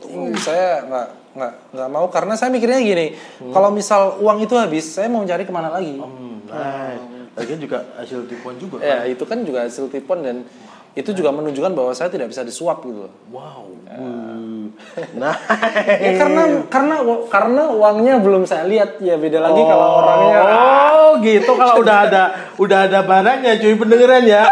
Ini 0.03 0.35
saya 0.37 0.83
nggak 0.83 1.07
nggak 1.31 1.53
nggak 1.71 1.89
mau 1.89 2.07
karena 2.11 2.35
saya 2.35 2.51
mikirnya 2.51 2.83
gini, 2.83 3.15
kalau 3.55 3.71
misal 3.71 4.19
uang 4.19 4.43
itu 4.43 4.59
habis, 4.59 4.83
saya 4.83 5.07
mau 5.07 5.23
cari 5.23 5.47
ke 5.47 5.53
mana 5.55 5.71
lagi? 5.71 5.95
Hmm, 5.95 6.43
nice. 6.43 7.39
Lagian 7.39 7.63
juga 7.63 7.87
hasil 7.95 8.27
tipuan 8.27 8.59
juga. 8.59 8.83
Ya 8.83 9.07
itu 9.07 9.23
kan 9.23 9.47
juga 9.47 9.63
hasil 9.63 9.87
tipuan 9.87 10.27
dan 10.27 10.43
itu 10.93 11.11
juga 11.13 11.31
menunjukkan 11.31 11.71
bahwa 11.71 11.93
saya 11.93 12.09
tidak 12.09 12.29
bisa 12.29 12.43
disuap 12.43 12.83
gitu. 12.83 13.07
loh. 13.07 13.13
Wow. 13.31 13.71
Hmm. 13.87 14.75
Nah. 15.15 15.35
Ya 16.01 16.17
karena 16.17 16.43
karena 16.67 16.95
karena 17.27 17.63
uangnya 17.69 18.15
belum 18.19 18.43
saya 18.43 18.65
lihat 18.65 18.99
ya 18.99 19.15
beda 19.15 19.39
lagi 19.39 19.61
kalau 19.61 20.01
orangnya 20.01 20.39
Oh, 20.43 21.11
gitu 21.21 21.53
kalau 21.53 21.79
udah 21.79 21.97
ada 22.05 22.23
udah 22.57 22.79
ada 22.87 23.01
barangnya 23.03 23.59
cuy 23.59 23.75
pendengaran 23.75 24.25
ya. 24.25 24.45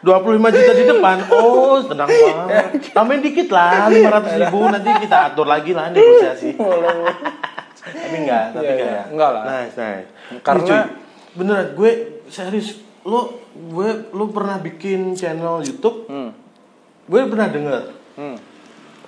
25 0.00 0.12
juta 0.54 0.72
di 0.72 0.84
depan. 0.86 1.16
Oh, 1.30 1.82
tenang 1.82 2.06
banget. 2.06 2.94
Tambahin 2.94 3.20
dikit 3.20 3.48
lah 3.50 3.90
500 3.90 4.38
ribu 4.38 4.60
nanti 4.68 4.90
kita 5.02 5.32
atur 5.32 5.46
lagi 5.46 5.72
lah 5.72 5.90
negosiasi. 5.90 6.54
tapi 7.86 8.16
enggak, 8.16 8.44
tapi 8.52 8.62
Iya, 8.62 8.72
enggak 8.72 8.86
iya. 8.86 8.86
ya. 8.92 9.04
Enggak 9.10 9.30
lah. 9.30 9.42
Nice, 9.44 9.74
nice. 9.74 10.08
Karena- 10.42 10.62
Nih, 10.62 10.68
cuy, 10.68 10.80
beneran 11.34 11.66
gue 11.74 11.90
serius 12.28 12.68
lo 13.06 13.38
gue 13.54 13.88
lo 14.10 14.24
pernah 14.28 14.58
bikin 14.58 15.14
channel 15.14 15.62
YouTube? 15.62 16.04
Hmm. 16.06 16.34
Gue 17.06 17.22
pernah 17.24 17.46
denger 17.46 17.82
Hmm. 18.16 18.36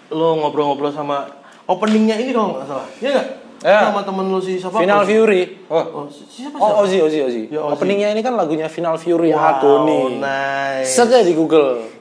lo 0.08 0.28
ngobrol-ngobrol 0.36 0.88
sama 0.88 1.26
openingnya 1.64 2.14
ini 2.16 2.30
kalau 2.30 2.54
nggak 2.54 2.64
salah. 2.64 2.88
Iya 2.96 3.10
nggak? 3.10 3.28
Ya. 3.58 3.78
Sama 3.84 4.00
temen 4.00 4.26
lo 4.28 4.38
si 4.38 4.54
siapa? 4.54 4.78
Final. 4.78 5.02
Fury. 5.02 5.66
Oh. 5.66 5.74
Oh, 5.74 6.04
si- 6.06 6.22
siapa? 6.24 6.54
Oh, 6.56 6.62
siapa? 6.62 6.78
Ozzy, 6.80 6.98
Ozzy, 7.02 7.18
Ozzy. 7.20 7.42
Ya, 7.50 7.58
Ozzy. 7.58 7.74
Openingnya 7.74 8.08
ini 8.08 8.22
kan 8.22 8.32
lagunya 8.32 8.70
Final 8.70 8.94
Fury 8.94 9.34
Wow, 9.34 9.42
Agony. 9.50 10.00
nice. 10.16 10.94
Search 10.94 11.10
aja 11.10 11.26
di 11.26 11.34
Google. 11.34 11.97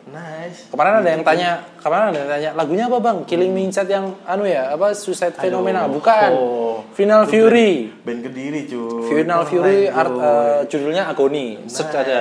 Kemarin 0.68 1.00
ada 1.00 1.10
yang 1.10 1.24
tanya, 1.24 1.50
kemarin 1.78 2.06
ada 2.12 2.20
yang 2.20 2.30
tanya, 2.30 2.50
lagunya 2.54 2.86
apa 2.86 2.98
bang? 3.00 3.18
Killing 3.24 3.52
Me 3.52 3.64
Inside 3.64 3.88
yang 3.88 4.06
anu 4.24 4.44
ya, 4.44 4.76
apa 4.76 4.92
Suicide 4.92 5.34
Phenomena? 5.34 5.88
Bukan. 5.88 6.30
Oh. 6.34 6.84
Final 6.92 7.24
Fury. 7.24 7.88
Band 8.04 8.22
kediri 8.22 8.66
cuy. 8.66 9.08
Final 9.08 9.42
Orang 9.42 9.50
Fury 9.50 9.80
lain, 9.86 9.96
art, 9.96 10.14
eh, 10.14 10.60
judulnya 10.68 11.04
Agony. 11.08 11.64
Search 11.66 11.94
Nice. 11.94 12.02
aja. 12.04 12.20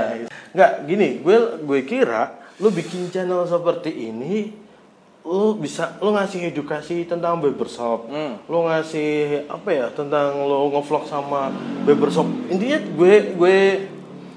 Nggak, 0.52 0.72
gini, 0.84 1.08
gue 1.20 1.36
gue 1.60 1.80
kira 1.82 2.22
lo 2.56 2.70
bikin 2.70 3.10
channel 3.10 3.44
seperti 3.44 3.92
ini 3.92 4.48
lo 5.20 5.52
bisa 5.52 5.98
lo 5.98 6.14
ngasih 6.14 6.48
edukasi 6.48 7.04
tentang 7.04 7.36
barbershop 7.36 8.06
Hmm. 8.06 8.38
lo 8.46 8.64
ngasih 8.64 9.44
apa 9.44 9.68
ya 9.68 9.86
tentang 9.90 10.38
lo 10.40 10.70
ngevlog 10.70 11.04
sama 11.04 11.50
barbershop 11.82 12.24
intinya 12.46 12.78
gue 12.80 13.14
gue 13.34 13.56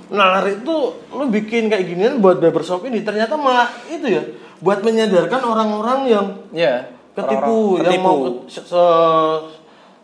nalar 0.10 0.46
itu 0.48 0.75
lo 1.08 1.24
bikin 1.25 1.68
kayak 1.68 1.86
ginian 1.86 2.13
buat 2.18 2.38
barbershop 2.38 2.82
ini 2.84 3.01
ternyata 3.01 3.34
malah 3.34 3.70
itu 3.86 4.06
ya 4.06 4.24
buat 4.60 4.82
menyadarkan 4.82 5.39
orang-orang 5.39 6.00
yang 6.06 6.25
Iya. 6.50 6.89
ketipu 7.12 7.78
Orang-orang 7.78 7.92
yang 7.92 8.01
mau 8.01 8.18
ketipu. 8.20 8.62
se- 8.66 9.42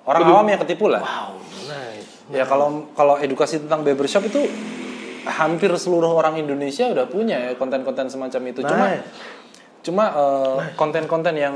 Orang 0.06 0.22
awam 0.24 0.46
yang 0.46 0.62
ketipu 0.62 0.86
lah. 0.88 1.02
wow 1.02 1.34
nice 1.66 2.10
Ya 2.28 2.44
kalau 2.44 2.90
kalau 2.92 3.18
edukasi 3.18 3.60
tentang 3.60 3.82
barbershop 3.82 4.26
itu 4.26 4.46
hampir 5.26 5.74
seluruh 5.74 6.14
orang 6.14 6.38
Indonesia 6.38 6.86
udah 6.88 7.06
punya 7.06 7.38
ya 7.40 7.52
konten-konten 7.54 8.06
semacam 8.06 8.42
itu. 8.48 8.62
Cuma 8.62 8.86
Nice. 8.88 9.06
cuma 9.82 10.06
eh, 10.08 10.58
konten-konten 10.76 11.34
yang 11.36 11.56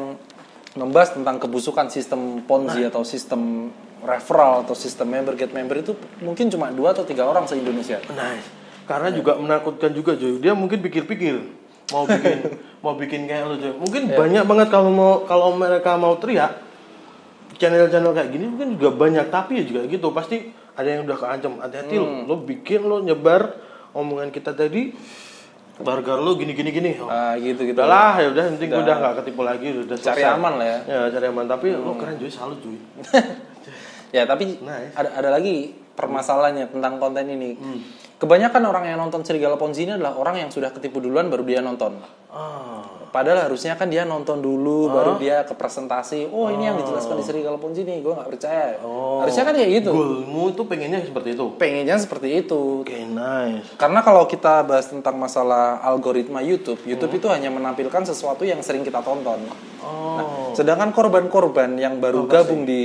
membahas 0.78 1.18
tentang 1.18 1.42
kebusukan 1.42 1.90
sistem 1.90 2.46
Ponzi 2.46 2.86
atau 2.86 3.02
sistem 3.02 3.74
referral 4.06 4.64
atau 4.68 4.78
sistem 4.78 5.10
member 5.10 5.34
get 5.34 5.52
member 5.52 5.82
itu 5.82 5.98
mungkin 6.22 6.48
cuma 6.54 6.70
dua 6.70 6.94
atau 6.94 7.04
tiga 7.04 7.26
orang 7.26 7.50
se 7.50 7.58
Indonesia. 7.58 7.98
Nice. 8.14 8.48
Karena 8.86 9.10
juga 9.14 9.38
menakutkan 9.38 9.94
juga 9.94 10.18
Joy. 10.18 10.42
Dia 10.42 10.54
mungkin 10.54 10.82
pikir-pikir 10.82 11.36
mau 11.90 12.06
bikin 12.06 12.38
mau 12.86 12.94
bikin 12.94 13.26
kayak 13.26 13.44
lo 13.50 13.56
Joy. 13.58 13.74
Mungkin 13.82 14.14
banyak 14.14 14.44
banget 14.46 14.68
kalau 14.70 14.92
mau 14.94 15.14
kalau 15.26 15.58
mereka 15.58 15.98
mau 15.98 16.14
teriak 16.22 16.70
channel-channel 17.60 18.16
kayak 18.16 18.30
gini 18.32 18.46
mungkin 18.48 18.80
juga 18.80 18.96
banyak 18.96 19.28
tapi 19.28 19.60
ya 19.60 19.64
juga 19.68 19.84
gitu 19.92 20.16
pasti 20.16 20.56
ada 20.80 20.88
yang 20.88 21.04
udah 21.04 21.18
keancam 21.20 21.60
hati-hati 21.60 22.00
lo 22.00 22.24
lo 22.24 22.36
bikin 22.40 22.88
lo 22.88 23.04
nyebar 23.04 23.52
omongan 23.92 24.32
kita 24.32 24.56
tadi 24.56 24.96
harga 25.80 26.14
lo 26.16 26.36
gini 26.36 26.52
gini 26.52 26.70
gini 26.70 26.92
oh, 26.98 27.08
Ah, 27.08 27.34
gitu 27.36 27.64
gitu. 27.64 27.74
udah 27.74 27.88
lah 27.88 28.14
ya 28.16 28.28
udah 28.30 28.44
penting 28.52 28.70
gue 28.70 28.82
udah 28.82 28.96
nggak 28.98 29.14
ketipu 29.24 29.42
lagi 29.42 29.68
udah 29.72 29.96
Cari 29.96 30.20
selesai. 30.20 30.36
aman 30.36 30.54
lah 30.56 30.68
ya. 30.68 30.80
ya 30.84 31.00
cari 31.10 31.26
aman 31.28 31.46
tapi 31.46 31.68
lo 31.72 31.92
keren 31.96 32.16
Joy 32.16 32.28
salut 32.30 32.60
Joy 32.60 32.76
Ya 34.10 34.26
tapi 34.26 34.58
Nice. 34.58 34.92
ada 34.94 35.10
ada 35.14 35.30
lagi 35.30 35.70
permasalahannya 35.94 36.66
tentang 36.68 36.98
konten 36.98 37.30
ini. 37.30 37.54
Hmm. 37.54 37.78
Kebanyakan 38.18 38.66
orang 38.66 38.84
yang 38.84 38.98
nonton 38.98 39.22
Serigala 39.22 39.54
Ponzi 39.54 39.86
ini 39.86 39.94
adalah 39.94 40.18
orang 40.18 40.36
yang 40.36 40.50
sudah 40.50 40.74
ketipu 40.74 40.98
duluan 40.98 41.30
baru 41.30 41.46
dia 41.46 41.62
nonton. 41.62 42.02
ah 42.28 42.99
Padahal 43.10 43.46
harusnya 43.46 43.74
kan 43.74 43.90
dia 43.90 44.04
nonton 44.04 44.38
dulu 44.38 44.88
baru 44.88 45.18
dia 45.18 45.42
ke 45.42 45.52
presentasi. 45.52 46.30
Oh 46.30 46.48
ini 46.48 46.64
yang 46.64 46.78
dijelaskan 46.78 47.18
di 47.18 47.24
Serigala 47.24 47.58
Ponzi 47.58 47.82
nih, 47.82 48.00
gue 48.00 48.14
nggak 48.14 48.30
percaya. 48.30 48.78
Oh. 48.80 49.20
Harusnya 49.20 49.44
kan 49.44 49.54
kayak 49.54 49.72
gitu. 49.82 49.92
goalmu 49.92 50.54
tuh 50.54 50.66
pengennya 50.66 51.02
seperti 51.02 51.34
itu 51.34 51.46
Pengennya 51.56 51.98
seperti 51.98 52.28
itu. 52.40 52.82
oke 52.82 52.98
nice 53.10 53.66
Karena 53.76 54.00
kalau 54.00 54.24
kita 54.24 54.62
bahas 54.62 54.88
tentang 54.88 55.16
masalah 55.16 55.82
algoritma 55.82 56.40
YouTube, 56.40 56.80
YouTube 56.84 57.14
itu 57.14 57.28
hanya 57.28 57.50
menampilkan 57.50 58.04
sesuatu 58.04 58.44
yang 58.44 58.62
sering 58.62 58.82
kita 58.82 59.02
tonton. 59.02 59.42
oh 59.82 60.54
Sedangkan 60.54 60.92
korban-korban 60.92 61.74
yang 61.76 61.98
baru 61.98 62.26
gabung 62.26 62.64
di 62.64 62.82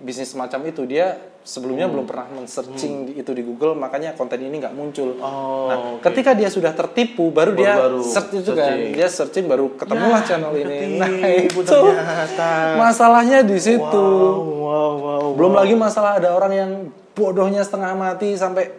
bisnis 0.00 0.30
semacam 0.30 0.60
itu, 0.66 0.82
dia 0.84 1.14
sebelumnya 1.40 1.84
Hmm. 1.84 1.94
belum 1.96 2.06
pernah 2.06 2.26
men-searching 2.30 3.16
itu 3.16 3.30
di 3.32 3.42
Google, 3.42 3.72
makanya 3.72 4.12
konten 4.12 4.38
ini 4.38 4.56
nggak 4.56 4.72
muncul. 4.72 5.16
Oh, 5.18 5.68
nah, 5.68 5.76
oke. 5.96 6.04
ketika 6.04 6.32
dia 6.32 6.48
sudah 6.48 6.72
tertipu, 6.72 7.32
baru, 7.32 7.56
dia 7.56 7.76
Baru-baru 7.76 8.00
search 8.04 8.32
itu 8.38 8.52
kan, 8.52 8.76
dia 8.92 9.08
searching 9.08 9.48
baru 9.48 9.59
ketemulah 9.70 10.20
Ya, 10.20 10.26
channel 10.26 10.52
ini. 10.54 10.96
ketipu 10.96 10.96
Nah 10.96 11.10
itu 11.28 11.60
ternyata. 11.66 12.50
masalahnya 12.76 13.38
di 13.42 13.58
situ. 13.58 14.06
Wow, 14.06 14.48
wow, 14.56 14.92
wow. 14.96 15.24
Belum 15.34 15.52
lagi 15.52 15.74
masalah 15.74 16.16
ada 16.16 16.32
orang 16.32 16.52
yang 16.52 16.70
bodohnya 17.12 17.60
setengah 17.60 17.92
mati 17.92 18.32
sampai 18.34 18.72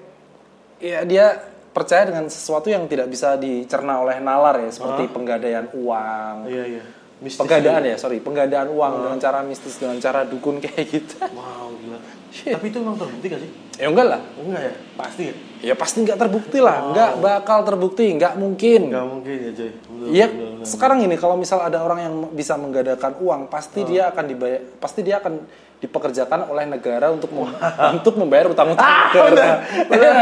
ya 0.78 1.04
dia 1.04 1.38
percaya 1.70 2.04
dengan 2.04 2.26
sesuatu 2.26 2.68
yang 2.68 2.84
tidak 2.86 3.08
bisa 3.08 3.36
dicerna 3.36 4.00
oleh 4.00 4.18
nalar 4.18 4.60
ya, 4.60 4.72
seperti 4.72 5.08
penggadaian 5.08 5.70
uang, 5.72 6.50
Iya, 6.50 6.64
iya. 6.68 6.84
Mistis 7.22 7.38
penggadaan 7.38 7.86
ya 7.86 7.96
sorry 7.96 8.18
penggadaan 8.18 8.66
uang 8.68 8.94
dengan 9.00 9.18
cara 9.18 9.40
mistis 9.42 9.78
dengan 9.78 9.96
cara 9.98 10.26
dukun 10.26 10.58
kayak 10.58 10.86
gitu 10.90 11.16
Wow, 11.22 11.70
gila. 11.78 12.00
Shit. 12.32 12.56
Tapi 12.56 12.66
itu 12.68 12.80
emang 12.80 12.96
terbukti 12.96 13.28
gak 13.28 13.42
sih? 13.42 13.52
ya 13.76 13.90
enggak 13.90 14.08
lah 14.08 14.22
Oh, 14.36 14.46
enggak 14.46 14.62
ya? 14.62 14.74
Pasti 14.94 15.22
ya? 15.26 15.34
ya 15.62 15.74
pasti 15.74 15.98
nggak 16.00 16.16
terbukti 16.16 16.58
lah 16.58 16.90
nggak 16.90 17.12
bakal 17.20 17.62
terbukti 17.62 18.14
nggak 18.14 18.34
mungkin 18.36 18.88
Enggak 18.88 19.06
mungkin 19.06 19.36
ya, 19.38 19.52
Joy. 19.52 19.72
Iya, 20.08 20.28
sekarang 20.64 21.02
ini 21.02 21.16
kalau 21.16 21.36
misal 21.36 21.60
ada 21.60 21.78
orang 21.80 22.00
yang 22.00 22.14
bisa 22.32 22.56
menggadakan 22.56 23.18
uang, 23.18 23.42
pasti 23.48 23.82
dia 23.84 24.08
akan 24.08 24.24
dibayar, 24.28 24.62
pasti 24.78 25.02
dia 25.02 25.18
akan 25.18 25.44
dipekerjakan 25.78 26.46
oleh 26.48 26.66
negara 26.68 27.10
untuk 27.10 27.30
mem- 27.30 27.58
untuk 27.98 28.14
membayar 28.16 28.48
utang-utang 28.48 28.86
negara. 29.10 29.66
Bener, 29.90 30.16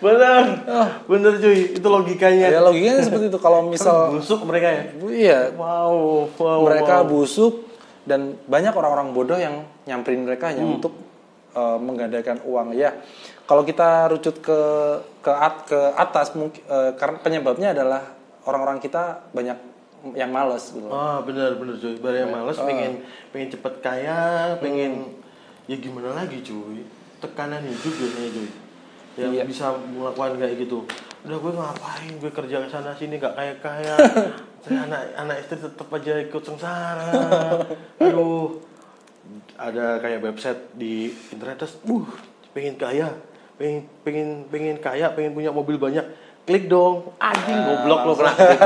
bener, 0.00 0.42
bener 1.06 1.32
cuy. 1.38 1.58
Itu 1.72 1.86
logikanya. 1.88 2.46
ya 2.48 2.60
logikanya 2.60 2.98
seperti 3.00 3.26
itu. 3.28 3.38
Kalau 3.38 3.62
misal 3.72 4.10
Busuk 4.12 4.42
mereka 4.42 4.68
ya? 4.68 4.82
iya, 5.06 5.38
Wow, 5.50 6.28
wow, 6.34 6.58
mereka 6.62 7.02
wow. 7.02 7.08
busuk 7.08 7.54
dan 8.02 8.36
banyak 8.44 8.70
orang-orang 8.70 9.10
bodoh 9.10 9.38
yang 9.38 9.62
nyamperin 9.84 10.22
mereka 10.22 10.50
hanya 10.50 10.60
Hmm. 10.60 10.76
untuk 10.76 10.92
uh, 11.54 11.78
menggandakan 11.80 12.42
uang. 12.44 12.74
Ya, 12.74 12.98
kalau 13.48 13.62
kita 13.64 14.10
rucut 14.10 14.42
ke 14.42 14.60
ke 15.24 15.32
at, 15.32 15.64
ke 15.64 15.80
atas 15.96 16.34
mungkin 16.36 16.60
uh, 16.68 16.92
karena 16.98 17.18
penyebabnya 17.22 17.72
adalah 17.72 18.02
orang-orang 18.44 18.82
kita 18.82 19.24
banyak 19.32 19.56
yang 20.12 20.28
males 20.28 20.68
gitu. 20.68 20.84
Ah, 20.92 21.24
bener, 21.24 21.56
bener 21.56 21.80
cuy. 21.80 21.96
Banyak 21.96 22.20
yang 22.28 22.34
males, 22.36 22.60
pengen, 22.60 22.92
pengen 23.32 23.48
cepet 23.48 23.74
kaya, 23.80 24.52
pengen, 24.60 25.16
ya 25.64 25.80
gimana 25.80 26.12
lagi 26.12 26.44
cuy. 26.44 26.84
Tekanan 27.24 27.64
hidup 27.64 27.94
biasanya 27.96 28.30
cuy. 28.36 28.48
Yang 29.14 29.32
Iya. 29.32 29.44
bisa 29.48 29.66
melakukan 29.72 30.36
kayak 30.36 30.56
gitu. 30.60 30.84
Udah 31.24 31.38
gue 31.40 31.52
ngapain, 31.56 32.12
gue 32.20 32.32
kerja 32.36 32.56
ke 32.60 32.68
sana 32.68 32.92
sini 32.92 33.16
gak 33.16 33.32
kaya-kaya. 33.32 33.96
Saya 34.64 34.84
anak 34.88 35.02
anak 35.16 35.36
istri 35.40 35.56
tetap 35.60 35.88
aja 35.88 36.12
ikut 36.20 36.42
sengsara. 36.44 37.08
Aduh, 38.00 38.63
ada 39.54 39.98
kayak 39.98 40.20
website 40.20 40.60
di 40.72 41.08
internet 41.30 41.56
terus, 41.58 41.78
uh, 41.80 42.06
pengen 42.50 42.74
kaya, 42.74 43.14
pengen 43.54 43.86
pengen 44.02 44.28
pengen 44.48 44.76
kaya, 44.76 45.10
pengen 45.10 45.30
punya 45.30 45.48
mobil 45.48 45.76
banyak, 45.76 46.02
klik 46.42 46.66
dong, 46.66 47.14
anjing 47.16 47.56
goblok 47.56 48.00
lo 48.02 48.12
kena 48.14 48.32
klik. 48.32 48.60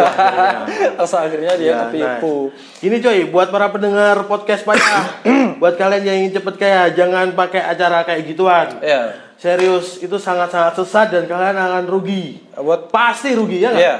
Terus 0.98 1.12
akhirnya 1.14 1.52
dia 1.54 1.68
Ya, 1.68 1.76
ketipu. 1.86 2.50
nah. 2.50 2.80
Gini 2.80 2.96
coy, 2.98 3.18
buat 3.28 3.48
para 3.48 3.68
pendengar 3.68 4.16
podcast 4.24 4.64
payah, 4.64 5.22
buat 5.60 5.76
kalian 5.76 6.02
yang 6.02 6.16
ingin 6.24 6.40
cepet 6.40 6.54
kaya, 6.56 6.82
jangan 6.90 7.30
pakai 7.32 7.62
acara 7.62 8.02
kayak 8.02 8.26
gituan. 8.26 8.80
Ya, 8.80 9.14
Serius, 9.38 10.02
itu 10.02 10.18
sangat-sangat 10.18 10.74
sesat 10.74 11.14
dan 11.14 11.30
kalian 11.30 11.54
akan 11.54 11.84
rugi. 11.86 12.42
buat 12.58 12.90
Pasti 12.90 13.38
rugi 13.38 13.62
ya 13.62 13.70
nggak? 13.70 13.78
ya. 13.78 13.96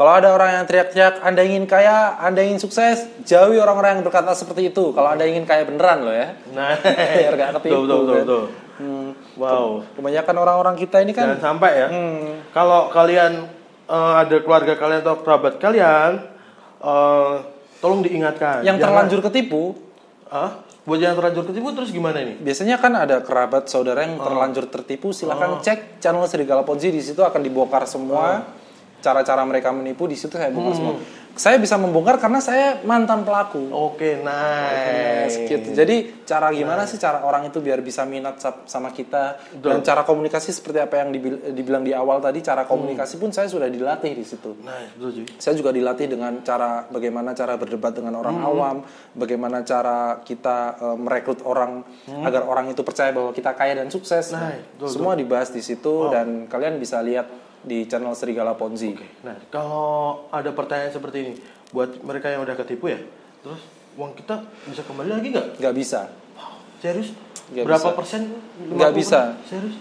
Kalau 0.00 0.16
ada 0.16 0.32
orang 0.32 0.50
yang 0.56 0.64
teriak-teriak, 0.64 1.20
Anda 1.20 1.44
ingin 1.44 1.68
kaya, 1.68 2.16
Anda 2.16 2.40
ingin 2.40 2.56
sukses, 2.56 3.04
jauhi 3.20 3.60
orang-orang 3.60 4.00
yang 4.00 4.02
berkata 4.02 4.32
seperti 4.32 4.72
itu. 4.72 4.96
Kalau 4.96 5.12
Anda 5.12 5.28
ingin 5.28 5.44
kaya 5.44 5.68
beneran 5.68 6.00
loh 6.00 6.16
ya. 6.16 6.40
Nah, 6.56 6.72
Biar 7.20 7.36
nggak 7.36 7.50
ketipu, 7.60 7.84
betul, 7.84 7.84
betul, 7.84 8.00
betul, 8.00 8.08
kan. 8.08 8.24
betul. 8.24 8.44
Hmm. 8.80 9.10
Wow. 9.36 9.84
Kebanyakan 9.92 10.36
orang-orang 10.38 10.74
kita 10.74 11.04
ini 11.04 11.12
kan 11.12 11.36
Jangan 11.36 11.42
sampai 11.52 11.70
ya. 11.76 11.88
Hmm. 11.92 12.48
Kalau 12.48 12.88
kalian 12.88 13.32
eh, 13.84 14.12
ada 14.16 14.36
keluarga 14.40 14.72
kalian 14.72 15.00
atau 15.04 15.20
kerabat 15.20 15.60
kalian, 15.60 16.10
eh, 16.80 17.32
tolong 17.76 18.00
diingatkan. 18.00 18.64
yang 18.64 18.80
Jangan- 18.80 19.04
terlanjur 19.04 19.20
ketipu, 19.20 19.76
Ah, 20.30 20.62
buat 20.80 20.96
yang 20.96 21.12
terlanjur 21.12 21.44
ketipu 21.44 21.74
terus 21.74 21.90
gimana 21.90 22.22
ini? 22.22 22.38
biasanya 22.38 22.78
kan 22.78 22.94
ada 22.94 23.18
kerabat 23.20 23.66
saudara 23.66 24.00
Oh. 24.00 24.04
yang 24.06 24.14
terlanjur 24.16 24.64
tertipu, 24.64 25.10
silahkan 25.10 25.58
cek 25.60 25.98
channel 25.98 26.24
Serigala 26.24 26.62
Ponzi 26.62 26.88
di 26.88 27.02
situ 27.02 27.20
akan 27.20 27.42
dibongkar 27.42 27.82
semua 27.84 28.46
Oh. 28.46 28.59
Cara-cara 29.00 29.42
mereka 29.42 29.68
menipu 29.70 30.04
di 30.04 30.14
situ 30.14 30.32
saya 30.32 30.48
Hmm. 30.48 30.56
bongkar 30.56 30.74
semua. 30.74 30.94
Saya 31.30 31.56
bisa 31.56 31.78
membongkar 31.78 32.18
karena 32.18 32.36
saya 32.38 32.82
mantan 32.82 33.22
pelaku. 33.22 33.70
Oke, 33.70 34.18
nice. 34.18 35.46
Gitu. 35.46 35.72
Jadi 35.72 35.96
cara 36.22 36.50
gimana 36.50 36.84
sih 36.84 36.98
cara 36.98 37.22
orang 37.22 37.46
itu 37.46 37.58
biar 37.58 37.80
bisa 37.80 38.02
minat 38.04 38.36
sa- 38.36 38.60
sama 38.64 38.90
kita 38.90 39.38
dan 39.54 39.80
cara 39.80 40.02
komunikasi 40.02 40.50
seperti 40.50 40.78
apa 40.80 40.98
yang 40.98 41.10
dibil- 41.10 41.40
dibilang 41.50 41.80
di 41.80 41.92
awal 41.92 42.18
tadi 42.18 42.40
cara 42.40 42.66
komunikasi 42.66 43.16
pun 43.16 43.30
saya 43.30 43.46
sudah 43.46 43.66
dilatih 43.66 44.12
di 44.12 44.24
situ. 44.26 44.58
Nice, 44.58 44.92
betul. 44.92 45.24
Saya 45.36 45.54
juga 45.54 45.70
dilatih 45.70 46.06
dengan 46.08 46.42
cara 46.42 46.84
bagaimana 46.86 47.32
cara 47.32 47.54
berdebat 47.54 47.94
dengan 47.94 48.14
orang 48.16 48.36
awam, 48.42 48.76
bagaimana 49.14 49.62
cara 49.62 50.20
kita 50.20 50.56
eh, 50.78 50.96
merekrut 50.98 51.40
orang 51.42 51.86
agar 52.20 52.42
orang 52.44 52.68
itu 52.68 52.82
percaya 52.82 53.10
bahwa 53.10 53.30
kita 53.30 53.54
kaya 53.54 53.76
dan 53.76 53.88
sukses. 53.88 54.34
Nah, 54.34 54.50
betul, 54.76 54.88
Semua 54.90 55.14
dibahas 55.14 55.48
di 55.48 55.62
situ 55.62 56.10
dan 56.10 56.46
kalian 56.46 56.76
bisa 56.76 56.98
lihat 57.00 57.30
di 57.60 57.84
channel 57.84 58.16
Serigala 58.16 58.56
Ponzi. 58.56 58.96
Nah, 59.20 59.36
kalau 59.52 60.24
ada 60.32 60.50
pertanyaan 60.56 60.92
seperti 60.92 61.16
ini, 61.20 61.32
buat 61.70 62.00
mereka 62.00 62.32
yang 62.32 62.42
udah 62.44 62.56
ketipu 62.56 62.88
ya, 62.88 63.00
terus 63.44 63.60
uang 64.00 64.16
kita 64.16 64.40
bisa 64.64 64.82
kembali 64.86 65.10
lagi 65.12 65.26
nggak? 65.32 65.46
Nggak 65.60 65.74
bisa. 65.76 66.00
Serius? 66.80 67.12
Nggak 67.52 67.64
Berapa 67.68 67.88
bisa. 67.92 67.98
persen? 67.98 68.20
Nggak 68.72 68.92
50%? 68.96 69.00
bisa. 69.00 69.20
Serius? 69.44 69.76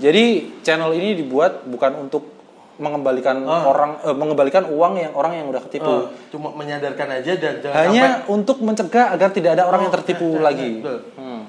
Jadi 0.00 0.24
channel 0.64 0.90
ini 0.96 1.14
dibuat 1.14 1.68
bukan 1.68 2.08
untuk 2.08 2.40
mengembalikan 2.80 3.44
orang 3.44 4.00
eh, 4.00 4.16
mengembalikan 4.16 4.64
uang 4.72 4.96
yang 4.96 5.12
orang 5.12 5.32
yang 5.36 5.46
udah 5.52 5.62
ketipu. 5.68 5.92
Oh, 5.92 6.04
cuma 6.32 6.48
menyadarkan 6.56 7.20
aja 7.20 7.36
dan 7.36 7.60
jangan 7.60 7.76
Hanya 7.76 8.04
sampai 8.24 8.32
untuk 8.32 8.56
mencegah 8.64 9.12
agar 9.12 9.28
tidak 9.36 9.60
ada 9.60 9.68
orang 9.68 9.86
yang 9.86 9.94
tertipu 10.00 10.26
nah, 10.32 10.40
nah, 10.40 10.44
lagi. 10.48 10.70
betul. 10.80 11.00
Hmm. 11.20 11.42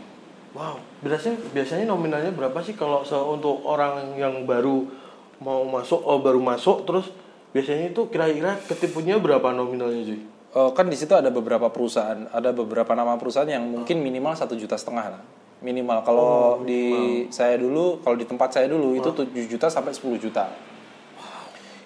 Wow, 0.51 0.83
biasanya 0.99 1.39
biasanya 1.55 1.85
nominalnya 1.87 2.35
berapa 2.35 2.59
sih 2.59 2.75
kalau 2.75 3.07
untuk 3.07 3.63
orang 3.63 4.19
yang 4.19 4.43
baru 4.43 4.83
mau 5.41 5.65
masuk, 5.65 5.99
oh 6.05 6.21
baru 6.21 6.37
masuk, 6.37 6.85
terus 6.85 7.09
biasanya 7.51 7.91
itu 7.91 8.07
kira-kira 8.07 8.61
ketipunya 8.69 9.17
berapa 9.17 9.51
nominalnya 9.51 10.05
cuy? 10.05 10.21
Eh, 10.51 10.71
kan 10.75 10.85
di 10.87 10.99
situ 10.99 11.15
ada 11.17 11.31
beberapa 11.31 11.71
perusahaan, 11.71 12.27
ada 12.29 12.51
beberapa 12.51 12.91
nama 12.93 13.17
perusahaan 13.17 13.47
yang 13.47 13.65
mungkin 13.65 14.03
minimal 14.03 14.37
satu 14.37 14.53
juta 14.53 14.77
setengah 14.77 15.17
lah. 15.17 15.23
Minimal 15.61 15.97
kalau 16.03 16.31
di 16.65 16.83
saya 17.29 17.55
dulu, 17.55 18.01
kalau 18.01 18.17
di 18.17 18.25
tempat 18.25 18.49
saya 18.49 18.65
dulu 18.65 18.97
itu 18.97 19.13
7 19.13 19.29
juta 19.45 19.69
sampai 19.69 19.93
10 19.93 20.17
juta. 20.17 20.49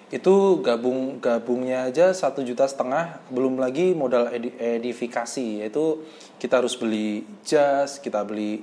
Itu 0.06 0.62
gabung 0.62 1.18
gabungnya 1.18 1.82
aja 1.84 2.14
satu 2.14 2.38
juta 2.40 2.62
setengah, 2.62 3.18
belum 3.26 3.56
lagi 3.56 3.90
modal 3.90 4.30
edi- 4.30 4.54
edifikasi 4.54 5.60
yaitu 5.60 6.06
kita 6.36 6.62
harus 6.62 6.72
beli 6.72 7.26
jas, 7.42 7.98
kita 7.98 8.22
beli 8.22 8.62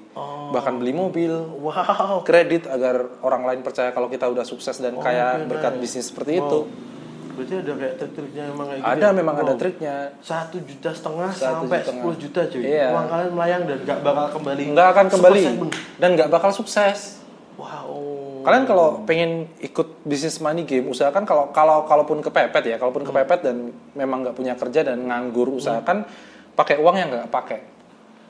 bahkan 0.49 0.77
beli 0.77 0.93
mobil, 0.93 1.35
Wow, 1.59 2.23
kredit 2.23 2.63
agar 2.65 2.95
orang 3.19 3.43
lain 3.43 3.59
percaya 3.59 3.91
kalau 3.91 4.07
kita 4.07 4.23
udah 4.25 4.43
sukses 4.43 4.77
dan 4.77 4.95
kaya 4.95 5.35
oke, 5.37 5.49
berkat 5.49 5.73
nice. 5.73 5.81
bisnis 5.83 6.07
seperti 6.07 6.39
itu. 6.39 6.59
berarti 7.33 7.55
ada 7.57 7.73
kayak 7.73 7.93
trik-triknya 7.97 8.43
emang 8.47 8.67
kayak 8.69 8.79
gitu 8.79 8.91
Ada 8.93 9.03
ya? 9.03 9.11
memang 9.11 9.35
ada 9.35 9.45
Wow. 9.49 9.57
triknya. 9.57 9.95
satu 10.21 10.57
juta 10.61 10.89
setengah 10.93 11.29
Satu 11.33 11.65
sampai. 11.65 11.79
10 11.81 12.13
juta 12.15 12.41
cuy 12.45 12.61
Iya. 12.61 12.87
uang 12.87 13.07
kalian 13.09 13.31
melayang 13.33 13.63
dan 13.65 13.77
nggak 13.81 13.99
bakal 13.99 14.27
kembali 14.31 14.63
nggak 14.69 14.87
akan 14.87 15.05
kembali 15.09 15.41
dan 15.97 16.09
nggak 16.13 16.29
bakal 16.29 16.51
sukses. 16.51 17.25
wow 17.55 17.89
Kalian 18.43 18.63
kalau 18.63 18.87
pengen 19.03 19.31
ikut 19.57 20.03
bisnis 20.03 20.37
money 20.37 20.61
game, 20.61 20.85
usahakan 20.85 21.23
kalau 21.23 21.49
kalau 21.49 21.83
kalaupun 21.83 22.19
kepepet 22.19 22.63
ya, 22.65 22.75
kalaupun 22.75 23.01
kepepet 23.01 23.39
dan 23.41 23.55
memang 23.93 24.21
nggak 24.21 24.33
punya 24.33 24.53
kerja 24.53 24.83
dan 24.83 25.01
nganggur, 25.01 25.47
usahakan 25.49 26.03
pakai 26.51 26.77
uang 26.77 26.95
yang 26.95 27.09
nggak 27.09 27.29
pakai. 27.29 27.59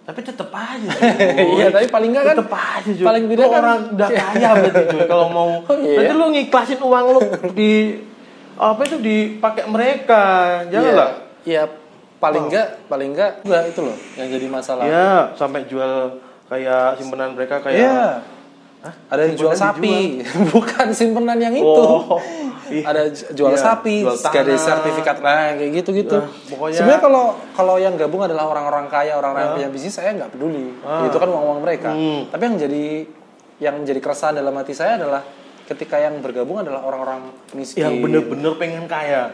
tapi 0.02 0.20
tetep 0.20 0.52
aja 0.52 0.92
Iya, 1.56 1.72
tapi 1.72 1.88
paling 1.88 2.12
nggak 2.12 2.26
kan 2.26 2.36
tetep 2.36 2.52
aja 2.52 2.90
cuy. 2.92 3.06
paling 3.06 3.24
tidak 3.26 3.46
kan- 3.46 3.56
orang 3.58 3.80
udah 3.90 4.10
kaya 4.12 4.50
berarti 4.54 4.84
cuy 4.86 5.04
kalau 5.06 5.28
mau. 5.28 5.50
Oh, 5.64 5.76
iya. 5.78 5.96
berarti 5.96 6.14
lu 6.14 6.26
ngiklasin 6.30 6.80
uang 6.82 7.06
lu 7.10 7.20
di 7.54 7.72
apa 8.54 8.82
itu 8.84 8.98
dipakai 8.98 9.64
mereka 9.66 10.24
jangan 10.68 10.84
Iya, 10.86 10.94
lah 10.94 11.12
Iya, 11.44 11.64
paling 12.20 12.44
nggak 12.46 12.68
paling 12.86 13.10
nggak 13.12 13.32
nggak 13.42 13.64
itu 13.66 13.80
loh 13.82 13.98
yang 14.14 14.28
jadi 14.30 14.48
masalah. 14.48 14.84
ya 14.86 15.12
sampai 15.34 15.66
jual 15.66 16.20
kayak 16.46 16.96
simpenan 16.96 17.32
mereka 17.32 17.60
kayak 17.60 18.20
Iya. 18.84 18.92
Ada 19.08 19.22
yang 19.24 19.36
jual 19.40 19.54
sapi, 19.56 19.96
bukan 20.54 20.88
simpenan 20.92 21.40
yang 21.40 21.56
itu. 21.56 21.64
Oh, 21.64 22.20
iya. 22.68 22.84
Ada 22.84 23.02
jual 23.32 23.56
Iya, 23.56 23.60
sapi, 23.62 24.04
jual 24.04 24.20
gak 24.20 24.44
ada 24.44 24.56
sertifikat 24.56 25.18
nah 25.20 25.56
kayak 25.56 25.72
gitu-gitu. 25.74 26.18
Nah, 26.20 26.28
pokoknya- 26.52 26.78
Sebenarnya 26.78 27.02
kalau 27.02 27.26
kalau 27.56 27.76
yang 27.80 27.96
gabung 27.96 28.22
adalah 28.22 28.44
orang-orang 28.46 28.86
kaya, 28.88 29.16
orang-orang 29.16 29.44
yang 29.46 29.56
punya 29.58 29.70
bisnis, 29.72 29.96
saya 29.96 30.12
nggak 30.12 30.32
peduli. 30.32 30.76
Itu 31.08 31.16
kan 31.16 31.30
uang-uang 31.30 31.60
mereka. 31.64 31.90
Ah. 31.90 31.96
Hmm. 31.96 32.22
Tapi 32.28 32.44
yang 32.44 32.58
jadi 32.60 32.86
yang 33.62 33.76
jadi 33.82 34.00
keresahan 34.00 34.36
dalam 34.36 34.52
hati 34.54 34.76
saya 34.76 35.00
adalah 35.00 35.24
ketika 35.64 35.96
yang 35.96 36.20
bergabung 36.20 36.60
adalah 36.60 36.84
orang-orang 36.84 37.32
miskin. 37.56 37.80
yang 37.80 37.96
bener-bener 37.98 38.52
pengen 38.60 38.84
kaya 38.84 39.32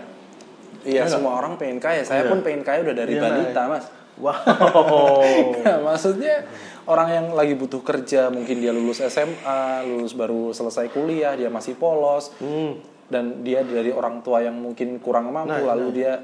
Iya, 0.79 1.09
semua 1.09 1.35
orang 1.35 1.57
pengen 1.57 1.75
kaya. 1.75 2.05
Saya 2.05 2.23
Iya. 2.23 2.29
pun 2.29 2.39
pengen 2.39 2.63
kaya 2.63 2.79
udah 2.79 2.95
dari 2.95 3.17
Iya, 3.17 3.21
balita, 3.21 3.61
Mas. 3.67 3.85
Wow 4.19 4.35
Nggak, 5.63 5.79
maksudnya 5.81 6.35
orang 6.85 7.09
yang 7.09 7.25
lagi 7.33 7.53
butuh 7.53 7.81
kerja, 7.81 8.27
mungkin 8.27 8.59
dia 8.59 8.73
lulus 8.73 8.99
SMA, 9.01 9.85
lulus 9.85 10.11
baru 10.11 10.51
selesai 10.51 10.89
kuliah, 10.89 11.33
dia 11.33 11.47
masih 11.47 11.75
polos, 11.75 12.33
Hmm. 12.37 12.79
dan 13.09 13.41
dia 13.41 13.61
dari 13.61 13.89
orang 13.89 14.21
tua 14.21 14.41
yang 14.41 14.53
mungkin 14.53 14.97
kurang 14.99 15.29
mampu, 15.29 15.53
Nah, 15.53 15.73
lalu 15.73 16.03
dia 16.03 16.21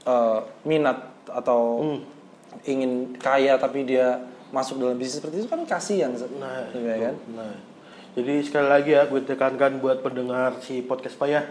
eh, 0.00 0.38
minat 0.64 0.96
atau 1.28 1.84
Hmm. 1.84 2.00
ingin 2.64 3.14
kaya 3.16 3.56
tapi 3.56 3.84
dia 3.84 4.16
masuk 4.50 4.80
dalam 4.80 4.96
bisnis 4.96 5.20
seperti 5.20 5.44
itu 5.44 5.48
kan 5.48 5.62
kasihan, 5.62 6.10
Nah, 6.40 6.66
ya 6.72 6.96
kan? 7.10 7.14
Nah, 7.36 7.54
jadi 8.16 8.42
sekali 8.42 8.66
lagi 8.66 8.90
ya 8.90 9.06
gue 9.06 9.22
tekankan 9.22 9.78
buat 9.78 10.02
pendengar 10.02 10.58
si 10.58 10.82
podcast 10.82 11.14
payah 11.14 11.46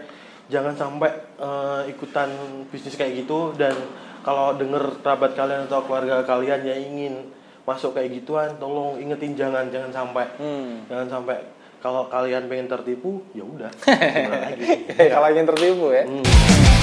jangan 0.50 0.74
sampai 0.74 1.08
eh, 1.38 1.82
ikutan 1.88 2.28
bisnis 2.68 2.94
kayak 2.94 3.24
gitu 3.24 3.54
dan 3.56 3.72
kalau 4.20 4.54
denger 4.54 5.00
kerabat 5.00 5.32
kalian 5.32 5.64
atau 5.64 5.84
keluarga 5.84 6.22
kalian 6.22 6.60
yang 6.62 6.80
ingin 6.80 7.14
masuk 7.62 7.92
kayak 7.92 8.12
gituan 8.12 8.56
tolong 8.56 8.96
ingetin 8.96 9.32
jangan 9.32 9.68
jangan 9.68 9.90
sampai 9.90 10.26
Hmm. 10.36 10.84
jangan 10.86 11.06
sampai 11.08 11.36
kalau 11.80 12.06
kalian 12.06 12.44
pengen 12.44 12.68
tertipu 12.68 13.24
ya 13.32 13.40
udah 13.40 13.72
Kalau 15.12 15.26
ingin 15.28 15.46
tertipu 15.46 15.86
ya. 15.90 16.04
Hmm. 16.04 16.79